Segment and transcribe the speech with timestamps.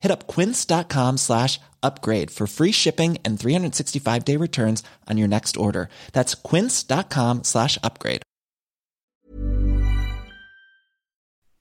[0.00, 5.56] Hit up quince.com slash upgrade for free shipping and 365 day returns on your next
[5.56, 5.88] order.
[6.12, 8.22] That's quince.com slash upgrade.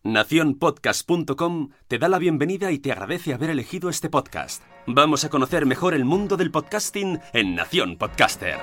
[0.07, 4.63] Naciónpodcast.com te da la bienvenida y te agradece haber elegido este podcast.
[4.85, 8.57] Vamos a conocer mejor el mundo del podcasting en Nación Podcaster.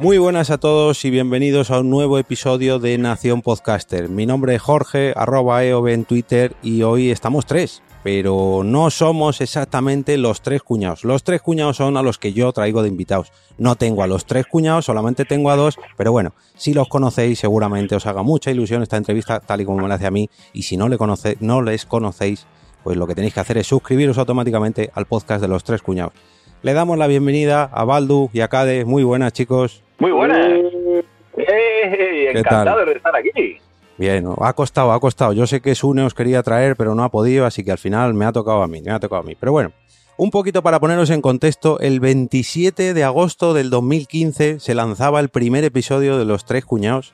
[0.00, 4.08] Muy buenas a todos y bienvenidos a un nuevo episodio de Nación Podcaster.
[4.08, 9.40] Mi nombre es Jorge, arroba EOB en Twitter y hoy estamos tres, pero no somos
[9.40, 11.02] exactamente los tres cuñados.
[11.02, 13.32] Los tres cuñados son a los que yo traigo de invitados.
[13.58, 17.40] No tengo a los tres cuñados, solamente tengo a dos, pero bueno, si los conocéis
[17.40, 20.30] seguramente os haga mucha ilusión esta entrevista tal y como me la hace a mí
[20.52, 22.46] y si no, le conoce, no les conocéis,
[22.84, 26.12] pues lo que tenéis que hacer es suscribiros automáticamente al podcast de los tres cuñados.
[26.62, 28.84] Le damos la bienvenida a Baldu y a Cade.
[28.84, 29.82] Muy buenas chicos.
[29.98, 30.48] Muy buenas.
[31.36, 32.30] ¡Eh!
[32.34, 33.58] Encantado de estar aquí.
[33.96, 35.32] Bien, ha costado, ha costado.
[35.32, 38.14] Yo sé que Sune os quería traer, pero no ha podido, así que al final
[38.14, 39.36] me ha tocado a mí, me ha tocado a mí.
[39.38, 39.72] Pero bueno,
[40.16, 45.30] un poquito para poneros en contexto, el 27 de agosto del 2015 se lanzaba el
[45.30, 47.12] primer episodio de Los Tres Cuñados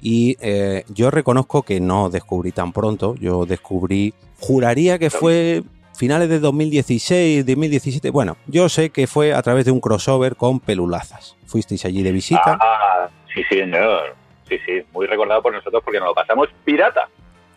[0.00, 5.62] y eh, yo reconozco que no descubrí tan pronto, yo descubrí, juraría que fue
[6.00, 10.58] finales de 2016, 2017, bueno, yo sé que fue a través de un crossover con
[10.58, 11.36] Pelulazas.
[11.44, 12.56] Fuisteis allí de visita.
[12.58, 14.16] Ah, sí, sí, señor.
[14.48, 17.06] Sí, sí, muy recordado por nosotros porque nos lo pasamos pirata.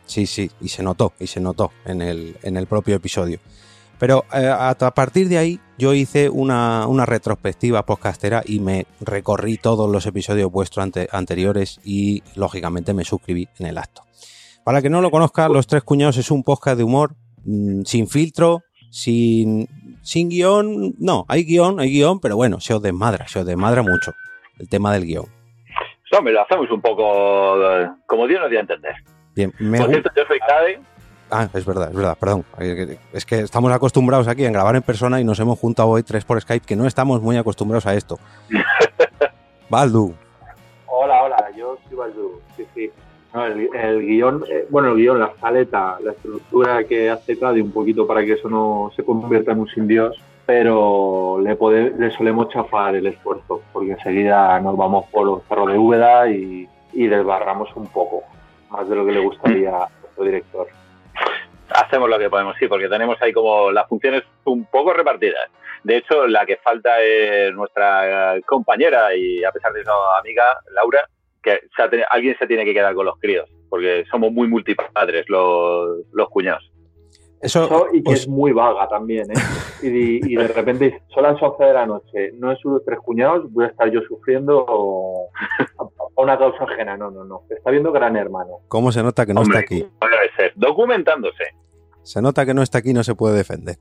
[0.06, 3.40] Sí, sí, y se notó, y se notó en el, en el propio episodio.
[3.98, 9.56] Pero eh, a, partir de ahí yo hice una, una, retrospectiva podcastera y me recorrí
[9.56, 14.02] todos los episodios vuestros ante, anteriores y lógicamente me suscribí en el acto.
[14.66, 17.16] Para que no lo conozca, Los Tres Cuñados es un podcast de humor
[17.46, 19.68] mmm, sin filtro, sin,
[20.02, 20.96] sin guion.
[21.00, 24.14] No, hay guion, hay guion, pero bueno, se os desmadra, se os desmadra mucho
[24.60, 25.26] el tema del guion.
[26.18, 28.94] Hombre, lo hacemos un poco eh, como Dios nos dio a entender.
[29.36, 30.80] Bien, me Por cierto, yo soy Cade.
[31.32, 32.46] Ah, es verdad, es verdad, perdón.
[33.12, 36.24] Es que estamos acostumbrados aquí a grabar en persona y nos hemos juntado hoy tres
[36.24, 38.20] por Skype, que no estamos muy acostumbrados a esto.
[39.70, 40.14] Baldu.
[40.86, 42.40] Hola, hola, yo soy Baldu.
[42.56, 42.92] Sí, sí.
[43.34, 47.64] No, el, el, guion, eh, bueno, el guion, la escaleta, la estructura que hace Cade
[47.64, 50.16] un poquito para que eso no se convierta en un sin Dios,
[50.46, 55.72] pero le, pode, le solemos chafar el esfuerzo, porque enseguida nos vamos por los cerros
[55.72, 58.24] de Úbeda y, y desbarramos un poco,
[58.70, 60.68] más de lo que le gustaría a nuestro director.
[61.70, 65.50] Hacemos lo que podemos, sí, porque tenemos ahí como las funciones un poco repartidas.
[65.84, 71.10] De hecho, la que falta es nuestra compañera y a pesar de eso amiga, Laura,
[71.44, 76.00] que se alguien se tiene que quedar con los críos, porque somos muy multipadres los,
[76.12, 76.72] los cuñados.
[77.42, 79.40] Eso, y que es muy vaga también, ¿eh?
[79.82, 83.00] Y, y de repente son las 11 de la noche, no es uno de tres
[83.00, 85.30] cuñados, voy a estar yo sufriendo o,
[86.16, 86.96] a una causa ajena.
[86.96, 87.44] No, no, no.
[87.50, 88.60] Está viendo Gran Hermano.
[88.70, 89.80] ¿Cómo se nota que no está aquí?
[89.80, 91.44] Debe ser, documentándose.
[92.04, 93.78] Se nota que no está aquí no se puede defender.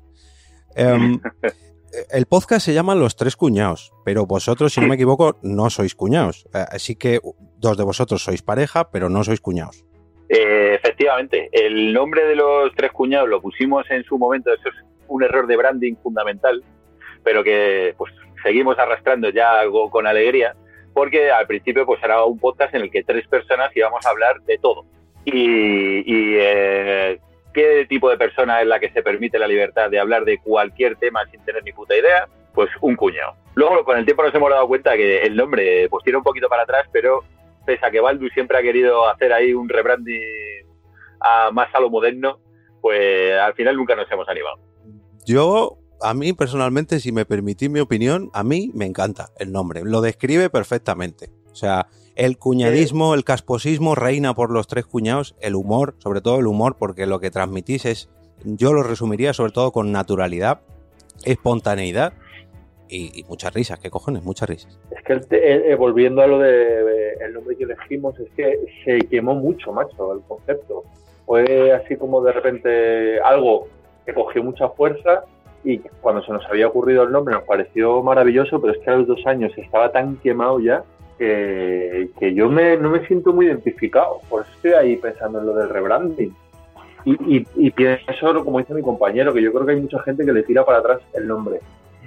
[0.75, 1.21] Em,
[2.11, 5.95] el podcast se llama Los Tres Cuñados, pero vosotros, si no me equivoco, no sois
[5.95, 6.49] cuñados.
[6.55, 7.21] Eh, así que
[7.63, 9.87] dos de vosotros sois pareja, pero no sois cuñados.
[10.29, 14.75] Eh, efectivamente, el nombre de los tres cuñados lo pusimos en su momento, eso es
[15.09, 16.63] un error de branding fundamental,
[17.23, 18.13] pero que pues
[18.43, 20.55] seguimos arrastrando ya algo con alegría,
[20.93, 24.41] porque al principio pues era un podcast en el que tres personas íbamos a hablar
[24.43, 24.85] de todo.
[25.25, 26.03] Y,
[26.39, 27.21] eh,
[27.55, 30.97] qué tipo de persona es la que se permite la libertad de hablar de cualquier
[30.97, 33.37] tema sin tener ni puta idea, pues un cuñado.
[33.55, 36.49] Luego con el tiempo nos hemos dado cuenta que el nombre pues tiene un poquito
[36.49, 37.23] para atrás, pero
[37.65, 40.21] pese a que Baldu siempre ha querido hacer ahí un rebranding
[41.21, 42.41] a más a lo moderno,
[42.81, 44.57] pues al final nunca nos hemos animado.
[45.25, 49.83] Yo, a mí personalmente, si me permitís mi opinión, a mí me encanta el nombre.
[49.85, 51.31] Lo describe perfectamente.
[51.53, 51.87] O sea,
[52.17, 56.77] el cuñadismo, el casposismo reina por los tres cuñados, el humor, sobre todo el humor,
[56.79, 58.11] porque lo que transmitís es,
[58.45, 60.63] yo lo resumiría sobre todo con naturalidad,
[61.25, 62.15] espontaneidad
[62.93, 64.23] y, muchas risas, ¿qué cojones?
[64.23, 64.79] Muchas risas.
[64.91, 69.35] Es que eh, volviendo a lo de el nombre que elegimos, es que se quemó
[69.35, 70.85] mucho, macho, el concepto.
[71.25, 73.69] Fue así como de repente algo
[74.05, 75.25] que cogió mucha fuerza
[75.65, 78.97] y cuando se nos había ocurrido el nombre nos pareció maravilloso, pero es que a
[78.97, 80.83] los dos años estaba tan quemado ya
[81.19, 84.21] que, yo me, no me siento muy identificado.
[84.29, 86.35] Por eso estoy ahí pensando en lo del rebranding.
[87.05, 90.25] Y, y, y pienso, como dice mi compañero, que yo creo que hay mucha gente
[90.25, 91.61] que le tira para atrás el nombre.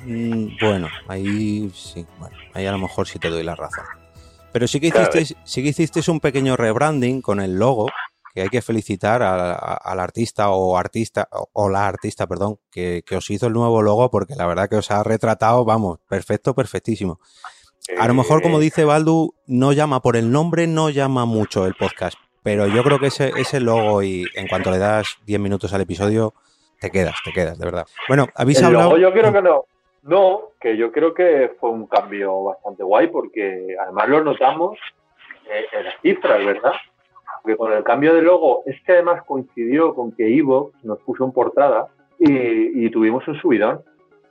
[0.06, 3.86] Mm, bueno, ahí sí, bueno, ahí a lo mejor sí te doy la razón.
[4.52, 7.88] Pero sí que hicisteis, sí que hicisteis un pequeño rebranding con el logo,
[8.34, 13.48] que hay que felicitar al artista o artista, o, la artista, perdón, que, os hizo
[13.48, 17.20] el nuevo logo, porque la verdad que os ha retratado, vamos, perfecto, perfectísimo.
[17.98, 21.76] A lo mejor, como dice Baldu, no llama por el nombre, no llama mucho el
[21.76, 25.74] podcast, pero yo creo que ese, ese logo y en cuanto le das 10 minutos
[25.74, 26.34] al episodio,
[26.80, 27.86] te quedas, te quedas, de verdad.
[28.08, 28.98] Bueno, habéis hablado...
[28.98, 29.66] yo creo que no.
[30.06, 34.78] No, que yo creo que fue un cambio bastante guay porque además lo notamos
[35.50, 36.74] en las cifras, ¿verdad?
[37.42, 41.26] Porque con el cambio de logo, es que además coincidió con que Ivo nos puso
[41.26, 41.88] en portada
[42.20, 43.82] y, tuvimos un subidón.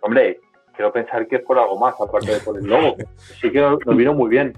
[0.00, 0.38] Hombre,
[0.76, 2.96] quiero pensar que es por algo más, aparte de por el logo.
[3.40, 4.52] Sí que nos, vino muy bien.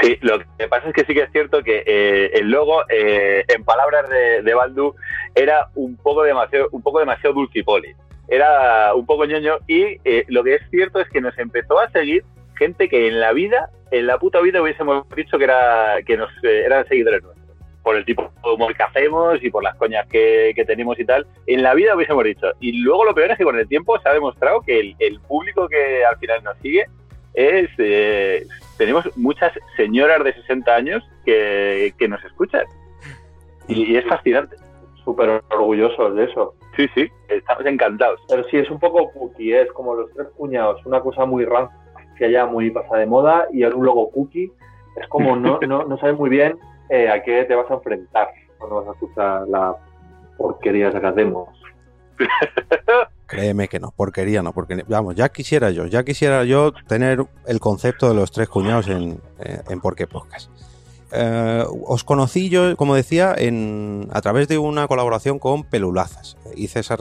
[0.00, 3.44] Sí, lo que pasa es que sí que es cierto que eh, el logo, eh,
[3.48, 4.94] en palabras de, de Baldu,
[5.34, 7.94] era un poco demasiado, un poco demasiado dulcipoli
[8.30, 11.90] era un poco ñoño y eh, lo que es cierto es que nos empezó a
[11.90, 12.24] seguir
[12.56, 16.30] gente que en la vida, en la puta vida hubiésemos dicho que era que nos
[16.44, 17.40] eh, eran seguidores nuestros.
[17.82, 21.26] Por el tipo de humor que hacemos y por las coñas que, tenemos y tal,
[21.46, 22.46] en la vida hubiésemos dicho.
[22.60, 25.66] Y luego lo peor es que con el tiempo se ha demostrado que el, público
[25.66, 26.84] que al final nos sigue
[27.32, 27.70] es.
[27.78, 28.46] Eh,
[28.76, 32.64] tenemos muchas señoras de 60 años que, nos escuchan.
[33.66, 34.56] y es fascinante
[35.04, 36.54] súper orgullosos de eso.
[36.76, 38.20] Sí, sí, estamos encantados.
[38.28, 41.46] Pero sí, es un poco cookie, es como los tres cuñados, una cosa muy
[42.16, 44.52] que ya muy pasada de moda y ahora un logo cookie.
[44.96, 46.58] Es como no, no, no sabes muy bien
[46.90, 48.28] eh, a qué te vas a enfrentar
[48.58, 49.76] cuando vas a escuchar la
[50.36, 51.48] porquería que hacemos.
[53.26, 57.60] Créeme que no, porquería no, porque vamos, ya quisiera yo, ya quisiera yo tener el
[57.60, 60.50] concepto de los tres cuñados en, eh, en Por qué Podcast.
[61.12, 66.36] Eh, os conocí yo, como decía, en, a través de una colaboración con Pelulazas.
[66.54, 66.96] Hice esa,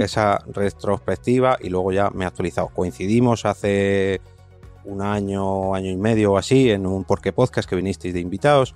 [0.00, 2.68] esa retrospectiva y luego ya me he actualizado.
[2.68, 4.20] Coincidimos hace
[4.84, 8.74] un año, año y medio o así, en un Porqué Podcast que vinisteis de invitados.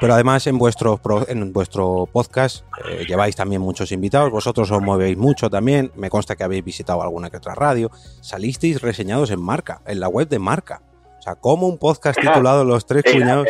[0.00, 5.16] Pero además en vuestro, en vuestro podcast eh, lleváis también muchos invitados, vosotros os movéis
[5.16, 9.80] mucho también, me consta que habéis visitado alguna que otra radio, salisteis reseñados en Marca,
[9.86, 10.82] en la web de Marca.
[11.24, 13.48] O sea, como un podcast titulado Los Tres Cuñados.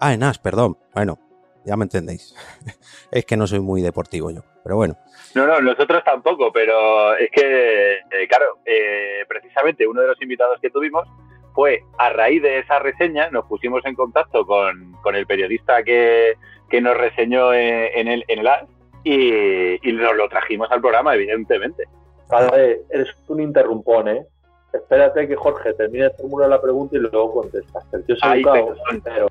[0.00, 0.78] Ah, en As, perdón.
[0.94, 1.18] Bueno,
[1.62, 2.34] ya me entendéis.
[3.10, 4.96] es que no soy muy deportivo yo, pero bueno.
[5.34, 10.58] No, no, nosotros tampoco, pero es que, eh, claro, eh, precisamente uno de los invitados
[10.62, 11.06] que tuvimos
[11.52, 16.38] fue a raíz de esa reseña, nos pusimos en contacto con, el periodista que,
[16.80, 18.64] nos reseñó en, el, en el AS
[19.04, 21.84] y, y, nos lo trajimos al programa, evidentemente.
[22.26, 24.26] Padre, eres un interrumpón, ¿eh?
[24.72, 27.84] Espérate que Jorge termine de formular la pregunta y luego contestas.
[28.06, 28.74] Yo soy educado,
[29.04, 29.28] pero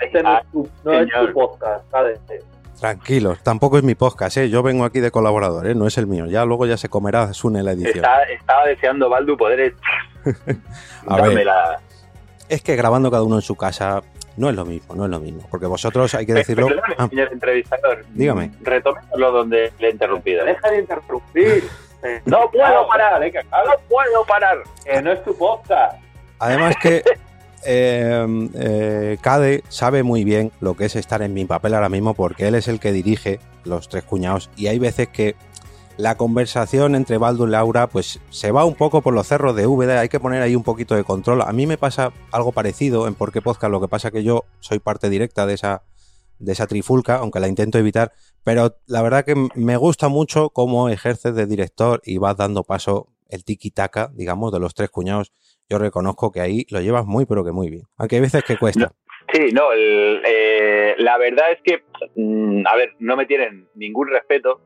[0.00, 2.20] este no, es tu, no es tu, podcast, ¿sabes?
[2.80, 4.50] Tranquilos, tampoco es mi podcast, ¿eh?
[4.50, 5.74] yo vengo aquí de colaborador, ¿eh?
[5.74, 6.26] no es el mío.
[6.26, 8.04] Ya luego ya se comerá Sune la edición.
[8.30, 9.74] estaba deseando, Baldu, poder
[11.06, 11.46] a ver,
[12.48, 14.02] Es que grabando cada uno en su casa
[14.36, 15.46] no es lo mismo, no es lo mismo.
[15.50, 16.66] Porque vosotros hay que decirlo.
[16.66, 18.04] Perdóname, Ah, señor entrevistador.
[18.12, 18.50] Dígame.
[18.62, 20.44] Retómelo donde le he interrumpido.
[20.44, 21.64] Deja de interrumpir.
[22.26, 24.58] No puedo parar, eh, no puedo parar.
[24.84, 25.96] que no es tu podcast.
[26.38, 27.02] Además que
[27.64, 32.14] eh, eh, Cade sabe muy bien lo que es estar en mi papel ahora mismo
[32.14, 35.36] porque él es el que dirige los tres cuñados y hay veces que
[35.96, 39.66] la conversación entre Baldo y Laura pues se va un poco por los cerros de
[39.66, 41.42] VD, hay que poner ahí un poquito de control.
[41.42, 44.44] A mí me pasa algo parecido en Por qué Podcast, lo que pasa que yo
[44.60, 45.82] soy parte directa de esa,
[46.38, 48.12] de esa trifulca, aunque la intento evitar,
[48.44, 53.08] pero la verdad que me gusta mucho cómo ejerces de director y vas dando paso
[53.30, 55.32] el tiki-taka, digamos, de los tres cuñados.
[55.68, 57.84] Yo reconozco que ahí lo llevas muy, pero que muy bien.
[57.96, 58.92] Aunque hay veces que cuesta.
[59.32, 61.82] Sí, no, el, eh, la verdad es que,
[62.14, 64.60] mm, a ver, no me tienen ningún respeto,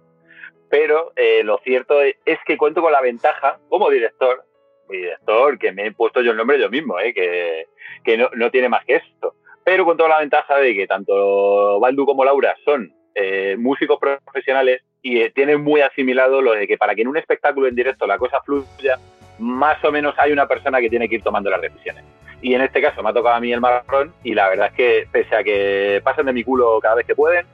[0.68, 4.44] pero eh, lo cierto es que cuento con la ventaja como director,
[4.90, 7.68] director, que me he puesto yo el nombre yo mismo, eh, que,
[8.04, 12.04] que no, no tiene más que esto, pero con la ventaja de que tanto Baldu
[12.04, 16.94] como Laura son eh, músicos profesionales y eh, tienen muy asimilado lo de que para
[16.94, 18.98] que en un espectáculo en directo la cosa fluya,
[19.38, 22.04] más o menos hay una persona que tiene que ir tomando las decisiones.
[22.40, 24.72] Y en este caso me ha tocado a mí el marrón y la verdad es
[24.74, 27.46] que pese a que pasan de mi culo cada vez que pueden,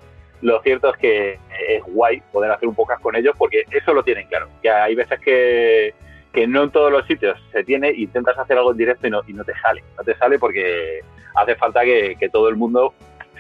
[0.43, 4.03] lo cierto es que es guay poder hacer un podcast con ellos porque eso lo
[4.03, 4.49] tienen claro.
[4.63, 5.95] Que hay veces que,
[6.33, 9.23] que no en todos los sitios se tiene, intentas hacer algo en directo y no,
[9.27, 9.83] y no te sale.
[9.97, 11.01] No te sale porque
[11.35, 12.93] hace falta que todo el mundo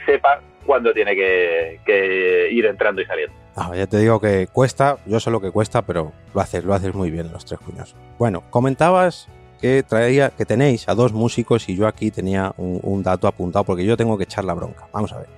[0.06, 3.35] sepa cuándo tiene que, ir entrando y saliendo.
[3.56, 6.75] Ah, ya te digo que cuesta, yo sé lo que cuesta, pero lo haces, lo
[6.75, 7.94] haces muy bien los tres cuñados.
[8.18, 9.28] Bueno, comentabas
[9.61, 13.64] que traía, que tenéis a dos músicos y yo aquí tenía un, un dato apuntado
[13.64, 14.88] porque yo tengo que echar la bronca.
[14.92, 15.28] Vamos a ver.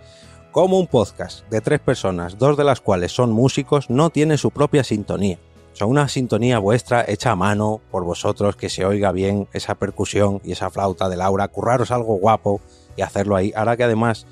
[0.51, 4.51] Como un podcast de tres personas, dos de las cuales son músicos, no tiene su
[4.51, 5.39] propia sintonía.
[5.77, 9.75] O sea, una sintonía vuestra hecha a mano por vosotros, que se oiga bien esa
[9.75, 12.63] percusión y esa flauta de Laura, curraros algo guapo
[12.97, 13.53] y hacerlo ahí.
[13.55, 14.27] Ahora que además,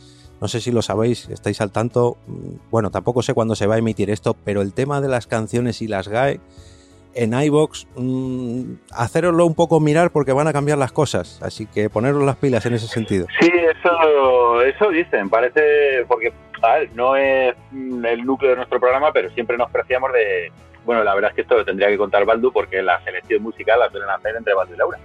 [0.44, 3.76] no sé si lo sabéis, estáis al tanto, mm, bueno, tampoco sé cuándo se va
[3.76, 6.38] a emitir esto, pero el tema de las canciones y las GAE
[7.14, 11.88] en iBox, mmm, haceroslo un poco mirar porque van a cambiar las cosas, así que
[11.88, 13.26] poneros las pilas en ese sentido.
[13.40, 16.30] Sí, eso, eso dicen, parece, porque
[16.92, 20.52] no es mm, el núcleo de nuestro programa, pero siempre nos preciamos de,
[20.84, 23.80] bueno, la verdad es que esto lo tendría que contar Baldu porque la selección musical
[23.80, 24.98] la suelen hacer entre Baldu y Laura.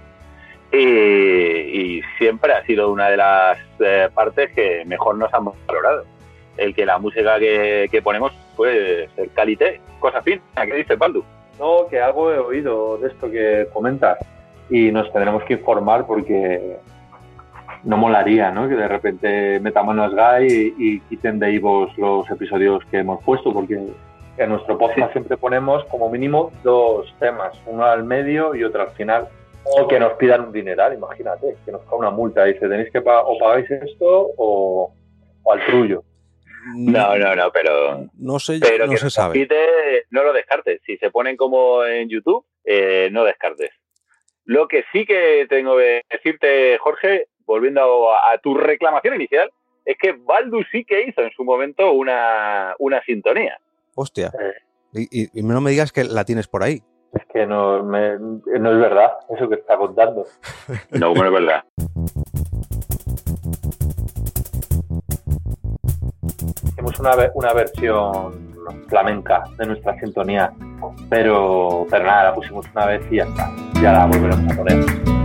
[0.72, 6.04] Y, y siempre ha sido una de las eh, partes que mejor nos han valorado.
[6.56, 11.24] El que la música que, que ponemos, pues, el calité, cosa fina, ¿qué dice Baldu?
[11.58, 14.18] No, que algo he oído de esto que comentas
[14.68, 16.76] y nos tendremos que informar porque
[17.84, 18.68] no molaría, ¿no?
[18.68, 23.22] Que de repente metamos las GAI y, y quiten de Ivos los episodios que hemos
[23.24, 23.78] puesto porque
[24.36, 28.90] en nuestro podcast siempre ponemos como mínimo dos temas, uno al medio y otro al
[28.90, 29.28] final.
[29.64, 32.44] O que nos pidan un dineral, imagínate, que nos cae una multa.
[32.44, 34.92] Dice, tenéis que pagar, o pagáis esto o,
[35.42, 36.02] o al trullo.
[36.76, 39.48] No, no, no, pero No sé, pero no que se nos sabe.
[40.10, 40.80] no lo descartes.
[40.84, 43.70] Si se ponen como en YouTube, eh, no descartes.
[44.44, 49.50] Lo que sí que tengo que decirte, Jorge, volviendo a, a tu reclamación inicial,
[49.84, 53.58] es que Baldu sí que hizo en su momento una, una sintonía.
[53.94, 54.30] Hostia.
[54.38, 54.54] Eh,
[54.92, 56.82] Y, y- y no me digas que la tienes por ahí.
[57.32, 60.24] Que no, me- no es verdad eso que está contando.
[60.92, 61.64] No, bueno, es verdad.
[66.66, 68.50] Hicimos una, una versión
[68.88, 70.52] flamenca de nuestra sintonía,
[71.08, 73.50] pero, pero nada, la pusimos una vez y ya está.
[73.82, 75.19] Ya la volveremos a poner.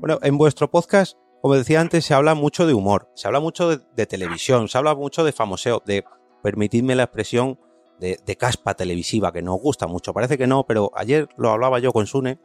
[0.00, 3.76] Bueno, en vuestro podcast, como decía antes, se habla mucho de humor, se habla mucho
[3.76, 6.04] de, televisión, se habla mucho de famoseo, de,
[6.42, 7.58] permitidme la expresión,
[7.98, 10.14] de, caspa televisiva, que nos gusta mucho.
[10.14, 12.38] Parece que no, pero ayer lo hablaba yo con Sune,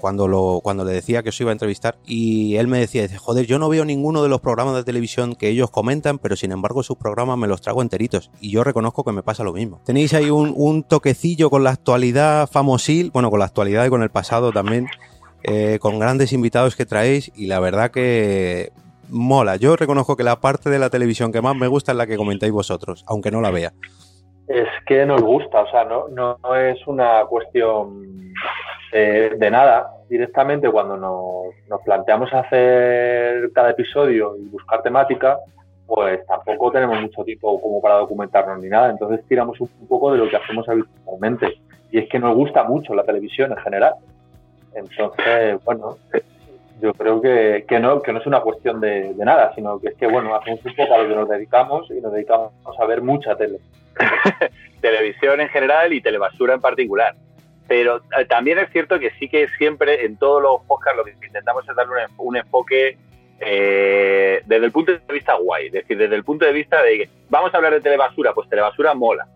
[0.00, 3.18] cuando, lo, cuando le decía que os iba a entrevistar, y él me decía, dice,
[3.18, 6.50] joder, yo no veo ninguno de los programas de televisión que ellos comentan, pero sin
[6.50, 9.80] embargo sus programas me los trago enteritos, y yo reconozco que me pasa lo mismo.
[9.84, 14.10] Tenéis ahí un toquecillo con la actualidad famosil, bueno, con la actualidad y con el
[14.10, 14.88] pasado también,
[15.42, 18.70] eh, con grandes invitados que traéis y la verdad que
[19.10, 19.56] mola.
[19.56, 22.16] Yo reconozco que la parte de la televisión que más me gusta es la que
[22.16, 23.72] comentáis vosotros, aunque no la vea.
[24.48, 28.32] Es que nos gusta, o sea, no, es una cuestión
[28.92, 29.90] eh, de nada.
[30.08, 35.38] Directamente cuando nos, planteamos hacer cada episodio y buscar temática,
[35.86, 38.90] pues tampoco tenemos mucho tiempo como para documentarnos ni nada.
[38.90, 41.60] Entonces tiramos un poco de lo que hacemos habitualmente.
[41.92, 43.94] Y es que nos gusta mucho la televisión en general.
[44.74, 45.98] Entonces, bueno,
[46.80, 49.94] yo creo que, que no, que no es una cuestión de, nada, sino que es
[49.94, 53.02] que, bueno, hacemos un poco a lo que nos dedicamos y nos dedicamos a ver
[53.02, 53.58] mucha tele.
[54.80, 57.14] televisión en general y telebasura en particular.
[57.68, 61.12] Pero eh, también es cierto que sí que siempre en todos los podcasts lo que
[61.26, 62.96] intentamos es darle un, un enfoque
[63.40, 66.98] eh, desde el punto de vista guay, es decir, desde el punto de vista de
[66.98, 69.26] que vamos a hablar de telebasura, pues telebasura mola.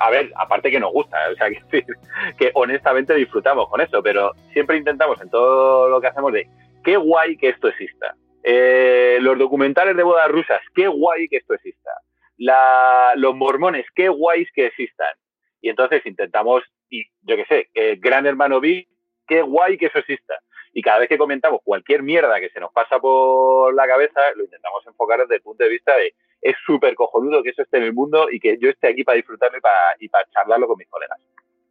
[0.00, 1.48] A ver, aparte que nos gusta, o sea,
[2.38, 6.48] que, honestamente disfrutamos con eso, pero siempre intentamos en todo lo que hacemos de
[6.82, 8.14] qué guay que esto exista.
[8.42, 11.90] Eh, los documentales de bodas rusas, qué guay que esto exista.
[12.36, 15.14] La, los mormones, qué guays que existan.
[15.60, 18.86] Y entonces intentamos, y yo qué sé, Gran Hermano B,
[19.26, 20.38] qué guay que eso exista.
[20.74, 24.44] Y cada vez que comentamos cualquier mierda que se nos pasa por la cabeza, lo
[24.44, 27.84] intentamos enfocar desde el punto de vista de es súper cojonudo que eso esté en
[27.84, 30.76] el mundo y que yo esté aquí para disfrutarlo y para, y para charlarlo con
[30.76, 31.18] mis colegas.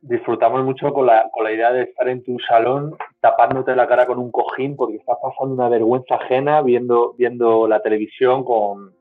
[0.02, 4.08] Disfrutamos mucho con la, con la idea de estar en tu salón tapándote la cara
[4.08, 8.94] con un cojín porque estás pasando una vergüenza ajena viendo, viendo la televisión con,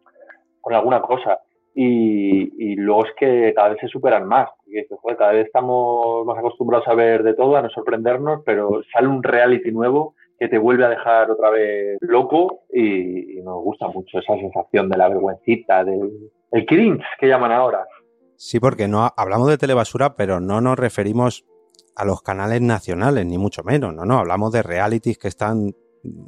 [0.61, 1.41] con alguna cosa.
[1.75, 4.50] Y, y, luego es que cada vez se superan más.
[5.00, 9.09] Joder, cada vez estamos más acostumbrados a ver de todo, a no sorprendernos, pero sale
[9.09, 14.18] un reality nuevo que te vuelve a dejar otra vez loco y, nos gusta mucho
[14.18, 17.87] esa sensación de la vergüencita, del el cringe que llaman ahora.
[18.34, 21.44] Sí, porque no hablamos de telebasura, pero no nos referimos
[21.94, 23.94] a los canales nacionales, ni mucho menos.
[23.94, 25.76] No, no, hablamos de realities que están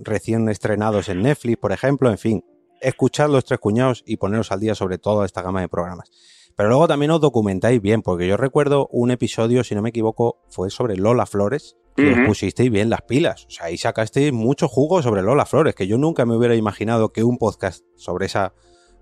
[0.04, 2.44] recién estrenados en Netflix, por ejemplo, en fin,
[2.80, 6.12] escuchad los tres cuñados y poneros al día sobre toda esta gama de programas.
[6.56, 10.38] Pero luego también os documentáis bien, porque yo recuerdo un episodio, si no me equivoco,
[10.50, 13.46] fue sobre Lola Flores, y os pusisteis bien las pilas.
[13.46, 17.10] O sea, ahí sacasteis mucho jugo sobre Lola Flores, que yo nunca me hubiera imaginado
[17.10, 18.52] que un podcast sobre esa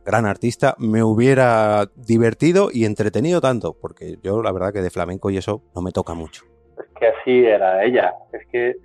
[0.05, 5.31] gran artista me hubiera divertido y entretenido tanto, porque yo la verdad que de flamenco
[5.31, 6.45] y eso no me toca mucho.
[6.79, 8.13] Es que así era ella.
[8.33, 8.77] Es que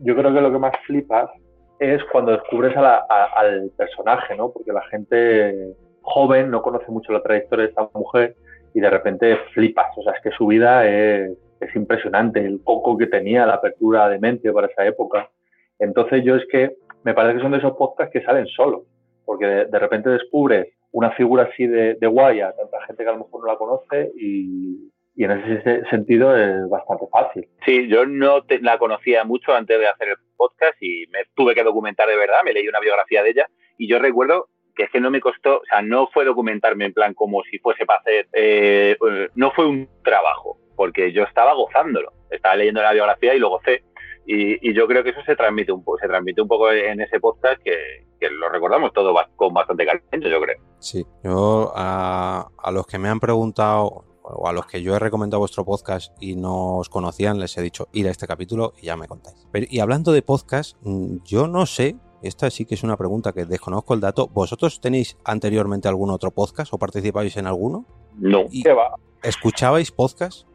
[0.00, 1.30] yo creo que lo que más flipas
[1.78, 4.50] es cuando descubres a la, a, al personaje, ¿no?
[4.52, 8.36] Porque la gente joven no conoce mucho la trayectoria de esta mujer
[8.74, 9.86] y de repente flipas.
[9.96, 14.08] O sea, es que su vida es, es impresionante, el coco que tenía, la apertura
[14.08, 15.30] de mente para esa época.
[15.78, 18.82] Entonces yo es que me parece que son de esos podcasts que salen solos,
[19.24, 23.12] porque de, repente descubres una figura así de, de guay a tanta gente que a
[23.12, 27.46] lo mejor no la conoce y, y en ese sentido es bastante fácil.
[27.64, 31.54] Sí, yo no te, la conocía mucho antes de hacer el podcast y me tuve
[31.54, 33.46] que documentar de verdad, me leí una biografía de ella
[33.78, 36.94] y yo recuerdo que es que no me costó, o sea, no fue documentarme en
[36.94, 38.96] plan como si fuese para hacer, eh,
[39.34, 43.84] no fue un trabajo, porque yo estaba gozándolo, estaba leyendo la biografía y lo gocé.
[44.24, 47.00] Y, y yo creo que eso se transmite un poco, se transmite un poco en
[47.00, 50.56] ese podcast que, que lo recordamos todo con bastante caliente, yo creo.
[50.78, 54.98] Sí, yo a, a los que me han preguntado o a los que yo he
[54.98, 58.86] recomendado vuestro podcast y no os conocían, les he dicho ir a este capítulo y
[58.86, 59.48] ya me contáis.
[59.50, 60.76] Pero, y hablando de podcast,
[61.24, 64.28] yo no sé, esta sí que es una pregunta que desconozco el dato.
[64.28, 67.84] ¿Vosotros tenéis anteriormente algún otro podcast o participáis en alguno?
[68.14, 68.94] No, ¿Y ¿qué va?
[69.22, 70.46] ¿Escuchabais podcast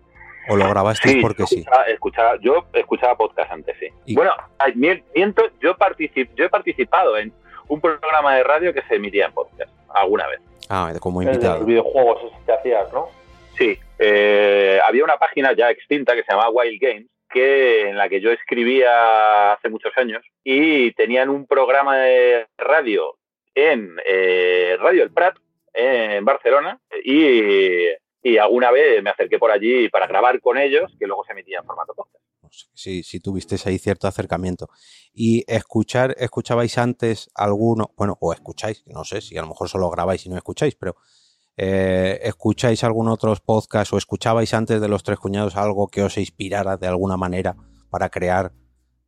[0.49, 1.65] o lo grabasteis Sí, porque sí?
[1.87, 3.87] escuchaba, yo escuchaba podcast antes, sí.
[4.05, 4.31] Y- Bueno,
[4.75, 7.31] miento, yo, particip, yo he participado en
[7.67, 10.39] un programa de radio que se emitía en podcast alguna vez.
[10.69, 11.57] Ah, como invitado.
[11.59, 13.09] los videojuegos esos que hacías, ¿no?
[13.57, 18.07] Sí, eh, había una página ya extinta que se llamaba Wild Games, que en la
[18.09, 23.17] que yo escribía hace muchos años y tenían un programa de radio
[23.55, 25.35] en eh, Radio El Prat,
[25.73, 27.85] en Barcelona, y,
[28.21, 31.59] y alguna vez me acerqué por allí para grabar con ellos, que luego se emitía
[31.59, 32.23] en formato podcast.
[32.73, 34.69] Si, si tuvisteis ahí cierto acercamiento.
[35.13, 39.89] Y escuchar, escuchabais antes alguno, bueno, o escucháis, no sé si a lo mejor solo
[39.89, 40.95] grabáis y no escucháis, pero
[41.59, 46.17] eh, escucháis algún otro podcast o escuchabais antes de los tres cuñados algo que os
[46.19, 47.55] inspirara de alguna manera
[47.89, 48.51] para crear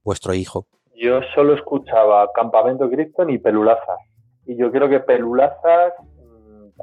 [0.04, 0.65] vuestro hijo.
[0.95, 4.00] Yo solo escuchaba Campamento Krypton y Pelulazas.
[4.45, 5.93] Y yo creo que Pelulazas,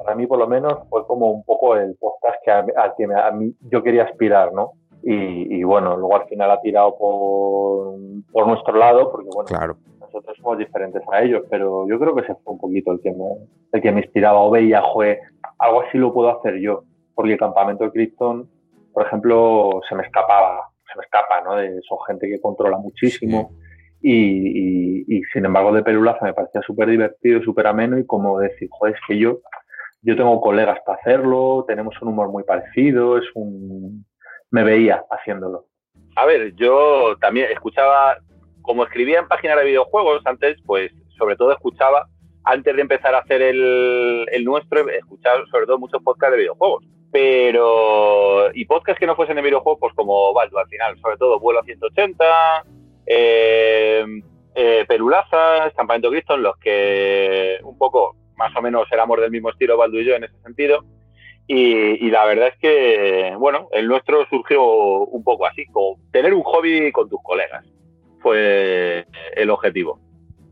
[0.03, 3.07] para mí por lo menos, fue como un poco el podcast que a, al que
[3.07, 4.71] me- a mí yo quería aspirar, ¿no?
[5.03, 7.95] Y, y bueno, luego al final ha tirado por,
[8.31, 9.77] por nuestro lado, porque bueno, Claro.
[9.99, 13.11] nosotros somos diferentes a ellos, pero yo creo que ese fue un poquito el que
[13.11, 13.25] me,
[13.73, 15.19] el que me inspiraba o veía, joder,
[15.59, 16.83] algo así lo puedo hacer yo,
[17.15, 18.49] porque Campamento de Krypton,
[18.93, 21.55] por ejemplo, se me escapaba, se me escapa, ¿no?
[21.55, 23.51] De, son gente que controla muchísimo
[24.01, 28.39] y, y, y, sin embargo de Pelulaza me parecía súper divertido, súper ameno y como
[28.39, 29.39] decir, joder, es que yo
[30.01, 34.05] yo tengo colegas para hacerlo, tenemos un humor muy parecido, es un...
[34.49, 35.65] Me veía haciéndolo.
[36.15, 38.17] A ver, yo también escuchaba,
[38.61, 42.07] como escribía en páginas de videojuegos antes, pues sobre todo escuchaba,
[42.43, 46.85] antes de empezar a hacer el, el nuestro, escuchaba sobre todo muchos podcasts de videojuegos.
[47.11, 51.39] Pero, y podcasts que no fuesen de videojuegos, pues como Baldo al final, sobre todo
[51.39, 52.25] Vuelo a 180,
[53.05, 54.05] eh,
[54.55, 59.49] eh, Pelulazas, Campamento Cristo, en los que un poco, más o menos, éramos del mismo
[59.49, 60.83] estilo Baldo y yo en ese sentido.
[61.47, 64.61] Y, y, la verdad es que, bueno, el nuestro surgió
[65.05, 67.65] un poco así, como tener un hobby con tus colegas.
[68.19, 69.99] Fue el objetivo.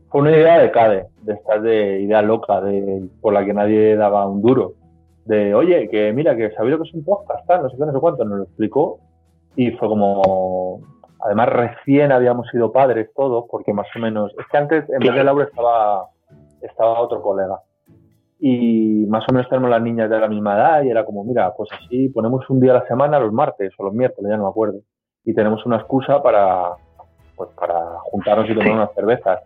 [0.08, 3.94] Fue una idea de CADE, de estar de idea loca, de, por la que nadie
[3.94, 4.72] daba un duro.
[5.26, 7.84] De, oye, que mira, que sabía lo que es un podcast, tal, no sé qué,
[7.84, 8.98] no sé cuánto, nos lo explicó.
[9.54, 10.80] Y fue como,
[11.20, 15.14] además recién habíamos sido padres todos, porque más o menos, es que antes en vez
[15.14, 16.06] de Laura estaba,
[16.62, 17.60] estaba otro colega
[18.38, 21.54] y más o menos tenemos las niñas de la misma edad y era como, mira,
[21.54, 24.44] pues así ponemos un día a la semana, los martes o los miércoles, ya no
[24.44, 24.80] me acuerdo,
[25.24, 26.72] y tenemos una excusa para,
[27.34, 29.40] pues, para juntarnos y tomar unas cervezas.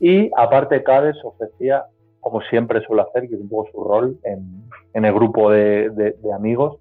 [0.00, 1.84] Y aparte Cades ofrecía,
[2.20, 4.64] como siempre suele hacer, que es un poco su rol en,
[4.94, 6.78] en el grupo de, de, de, amigos,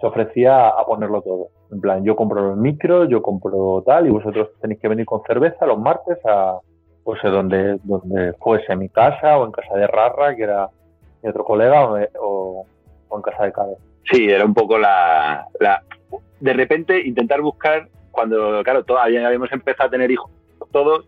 [0.00, 1.48] se ofrecía a ponerlo todo.
[1.70, 5.22] En plan, yo compro los micros, yo compro tal, y vosotros tenéis que venir con
[5.26, 6.58] cerveza los martes a,
[7.04, 10.68] pues, donde, donde fuese, en mi casa o en casa de Rarra, que era
[11.28, 12.66] otro colega o, o,
[13.08, 13.76] o en casa de Cade.
[14.10, 15.82] Sí, era un poco la, la,
[16.40, 20.30] De repente intentar buscar, cuando, claro, todavía habíamos empezado a tener hijos
[20.72, 21.06] todos,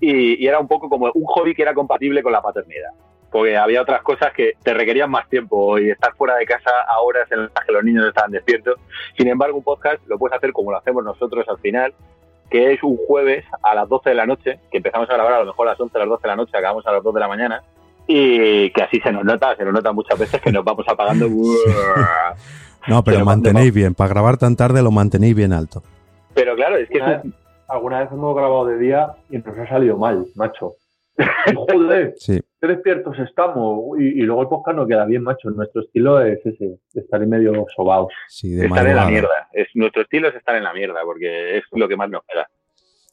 [0.00, 2.90] y, y, era un poco como un hobby que era compatible con la paternidad.
[3.30, 7.00] Porque había otras cosas que te requerían más tiempo y estar fuera de casa a
[7.00, 8.78] horas en las que los niños estaban despiertos.
[9.16, 11.94] Sin embargo, un podcast lo puedes hacer como lo hacemos nosotros al final,
[12.50, 15.40] que es un jueves a las 12 de la noche, que empezamos a grabar a
[15.40, 17.14] lo mejor a las 11, a las 12 de la noche, acabamos a las 2
[17.14, 17.62] de la mañana,
[18.06, 21.28] y que así se nos nota, se nos nota muchas veces que nos vamos apagando.
[22.88, 25.82] no, pero mantenéis bien, para grabar tan tarde lo mantenéis bien alto.
[26.34, 27.30] Pero claro, es que alguna, es un...
[27.30, 30.74] vez, alguna vez hemos grabado de día y nos ha salido mal, macho.
[31.54, 32.40] Joder, sí.
[32.60, 33.98] qué despiertos estamos.
[33.98, 35.50] Y, y, luego el podcast no queda bien, macho.
[35.50, 38.12] Nuestro estilo es ese, estar en medio sobaos.
[38.28, 39.48] Sí, de estar en la mierda.
[39.52, 42.48] Es, nuestro estilo es estar en la mierda, porque es lo que más nos queda.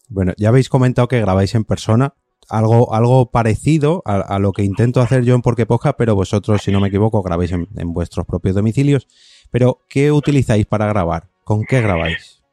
[0.08, 2.14] Bueno, ya habéis comentado que grabáis en persona
[2.50, 6.62] algo, algo parecido a, a, lo que intento hacer yo en Porque Podcast, pero vosotros,
[6.62, 9.08] si no me equivoco, grabáis en, en, vuestros propios domicilios.
[9.52, 11.24] Pero, ¿qué utilizáis para grabar?
[11.44, 12.44] ¿Con qué grabáis?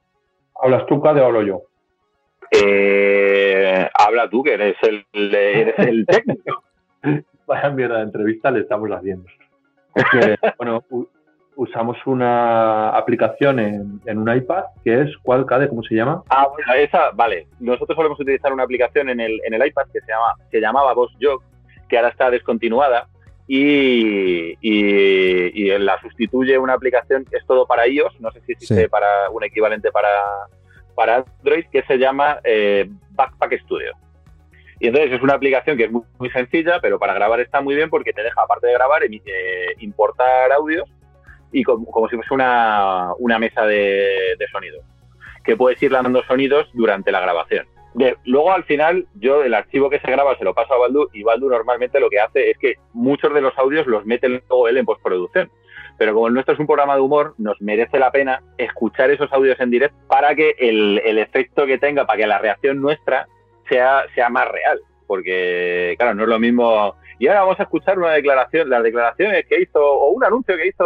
[0.61, 1.62] ¿Hablas tú, Cade, o hablo yo?
[2.50, 6.62] Eh, habla tú, que eres el, eres el técnico.
[7.46, 9.26] Vaya mierda de entrevista le estamos haciendo.
[9.94, 10.85] Porque, bueno,
[11.57, 15.69] usamos una aplicación en, en, un iPad que es, ¿cuál, Cade?
[15.69, 16.23] ¿Cómo se llama?
[16.29, 17.49] Ah, bueno, esa, vale.
[17.59, 20.92] Nosotros solemos utilizar una aplicación en el, en el iPad que se, llama, se llamaba
[20.92, 21.42] VoxJog,
[21.88, 23.09] que ahora está descontinuada
[23.49, 28.53] y, y, y, la sustituye una aplicación que es todo para iOS, no sé si
[28.53, 28.88] existe sí.
[28.88, 30.11] para un equivalente para,
[30.95, 33.92] para Android, que se llama eh, Backpack Studio.
[34.79, 37.75] Y entonces es una aplicación que es muy, muy, sencilla, pero para grabar está muy
[37.75, 40.87] bien porque te deja, aparte de grabar, eh, importar audios
[41.57, 44.83] y como, como si fuese una, una mesa de, de, sonido,
[45.42, 47.66] que puedes ir dando sonidos durante la grabación.
[48.27, 51.23] Luego al final yo el archivo que se graba se lo paso a Baldu y
[51.23, 54.77] Baldu normalmente lo que hace es que muchos de los audios los mete luego él
[54.77, 55.51] en postproducción.
[55.97, 59.33] Pero como el nuestro es un programa de humor, nos merece la pena escuchar esos
[59.33, 63.29] audios en directo para que el, el efecto que tenga, para que la reacción nuestra
[63.66, 64.79] sea, sea más real.
[65.07, 69.46] Porque, claro, no es lo mismo y ahora vamos a escuchar una declaración, las declaraciones
[69.46, 70.85] que hizo, o un anuncio que hizo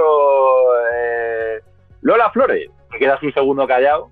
[0.95, 1.61] eh,
[2.03, 2.71] Lola Flores.
[2.91, 4.11] Te quedas un segundo callado.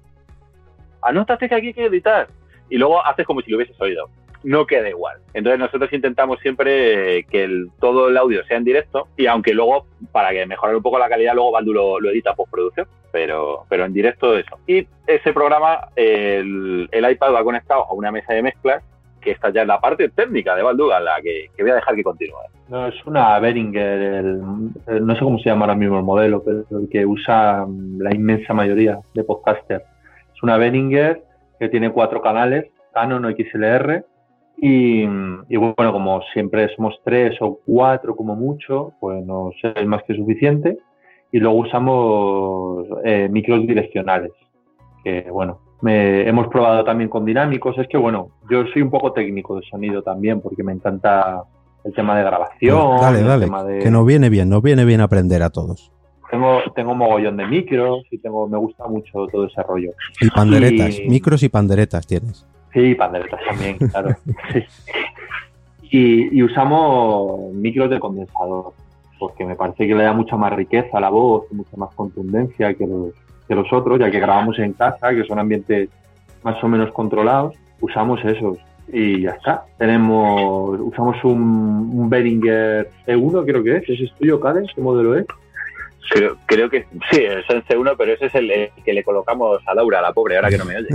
[1.02, 2.28] Anótate que aquí hay que editar.
[2.68, 4.08] Y luego haces como si lo hubieses oído.
[4.42, 5.18] No queda igual.
[5.32, 9.86] Entonces nosotros intentamos siempre que el, todo el audio sea en directo y aunque luego,
[10.12, 13.84] para que mejorar un poco la calidad, luego Baldu lo, lo edita postproducción, pero, pero
[13.84, 14.58] en directo eso.
[14.66, 18.82] Y ese programa, el, el iPad va conectado a una mesa de mezclas
[19.28, 21.94] que esta ya es la parte técnica de Balduga, la que, que, voy a dejar
[21.94, 22.38] que continúe.
[22.68, 24.40] No, es una Behringer, el,
[24.86, 27.66] el, no sé cómo se llama ahora mismo el modelo, pero el que usa
[27.98, 29.84] la inmensa mayoría de podcasters.
[30.34, 31.22] Es una Behringer
[31.58, 34.04] que tiene cuatro canales, Canon XLR,
[34.56, 40.02] y, y, bueno, como siempre somos tres o cuatro como mucho, pues no es más
[40.04, 40.78] que suficiente.
[41.30, 44.32] Y luego usamos eh, micros direccionales,
[45.04, 47.76] que bueno, me, hemos probado también con dinámicos.
[47.78, 51.42] Es que, bueno, yo soy un poco técnico de sonido también porque me encanta
[51.84, 52.88] el tema de grabación.
[52.88, 53.78] Pues dale, dale, de...
[53.80, 55.92] que nos viene bien, nos viene bien aprender a todos.
[56.30, 59.92] Tengo, tengo mogollón de micros y tengo, me gusta mucho todo ese rollo.
[60.20, 61.08] Y panderetas, y...
[61.08, 62.46] micros y panderetas tienes.
[62.72, 64.14] Sí, panderetas también, claro.
[64.52, 64.62] sí.
[65.90, 68.74] y, y, usamos micros de condensador.
[69.18, 72.74] porque me parece que le da mucha más riqueza a la voz, mucha más contundencia
[72.74, 73.14] que los,
[73.48, 75.88] que los otros, ya que grabamos en casa, que son ambientes
[76.42, 78.58] más o menos controlados, usamos esos
[78.90, 79.64] y ya está.
[79.78, 84.66] Tenemos, usamos un, un Behringer E1, creo que es, ¿ese es tuyo, Cade?
[84.74, 85.26] ¿Qué modelo es?
[86.10, 89.60] Creo, creo que sí, es el C1, pero ese es el, el que le colocamos
[89.66, 90.88] a Laura, la pobre, ahora que no me oye.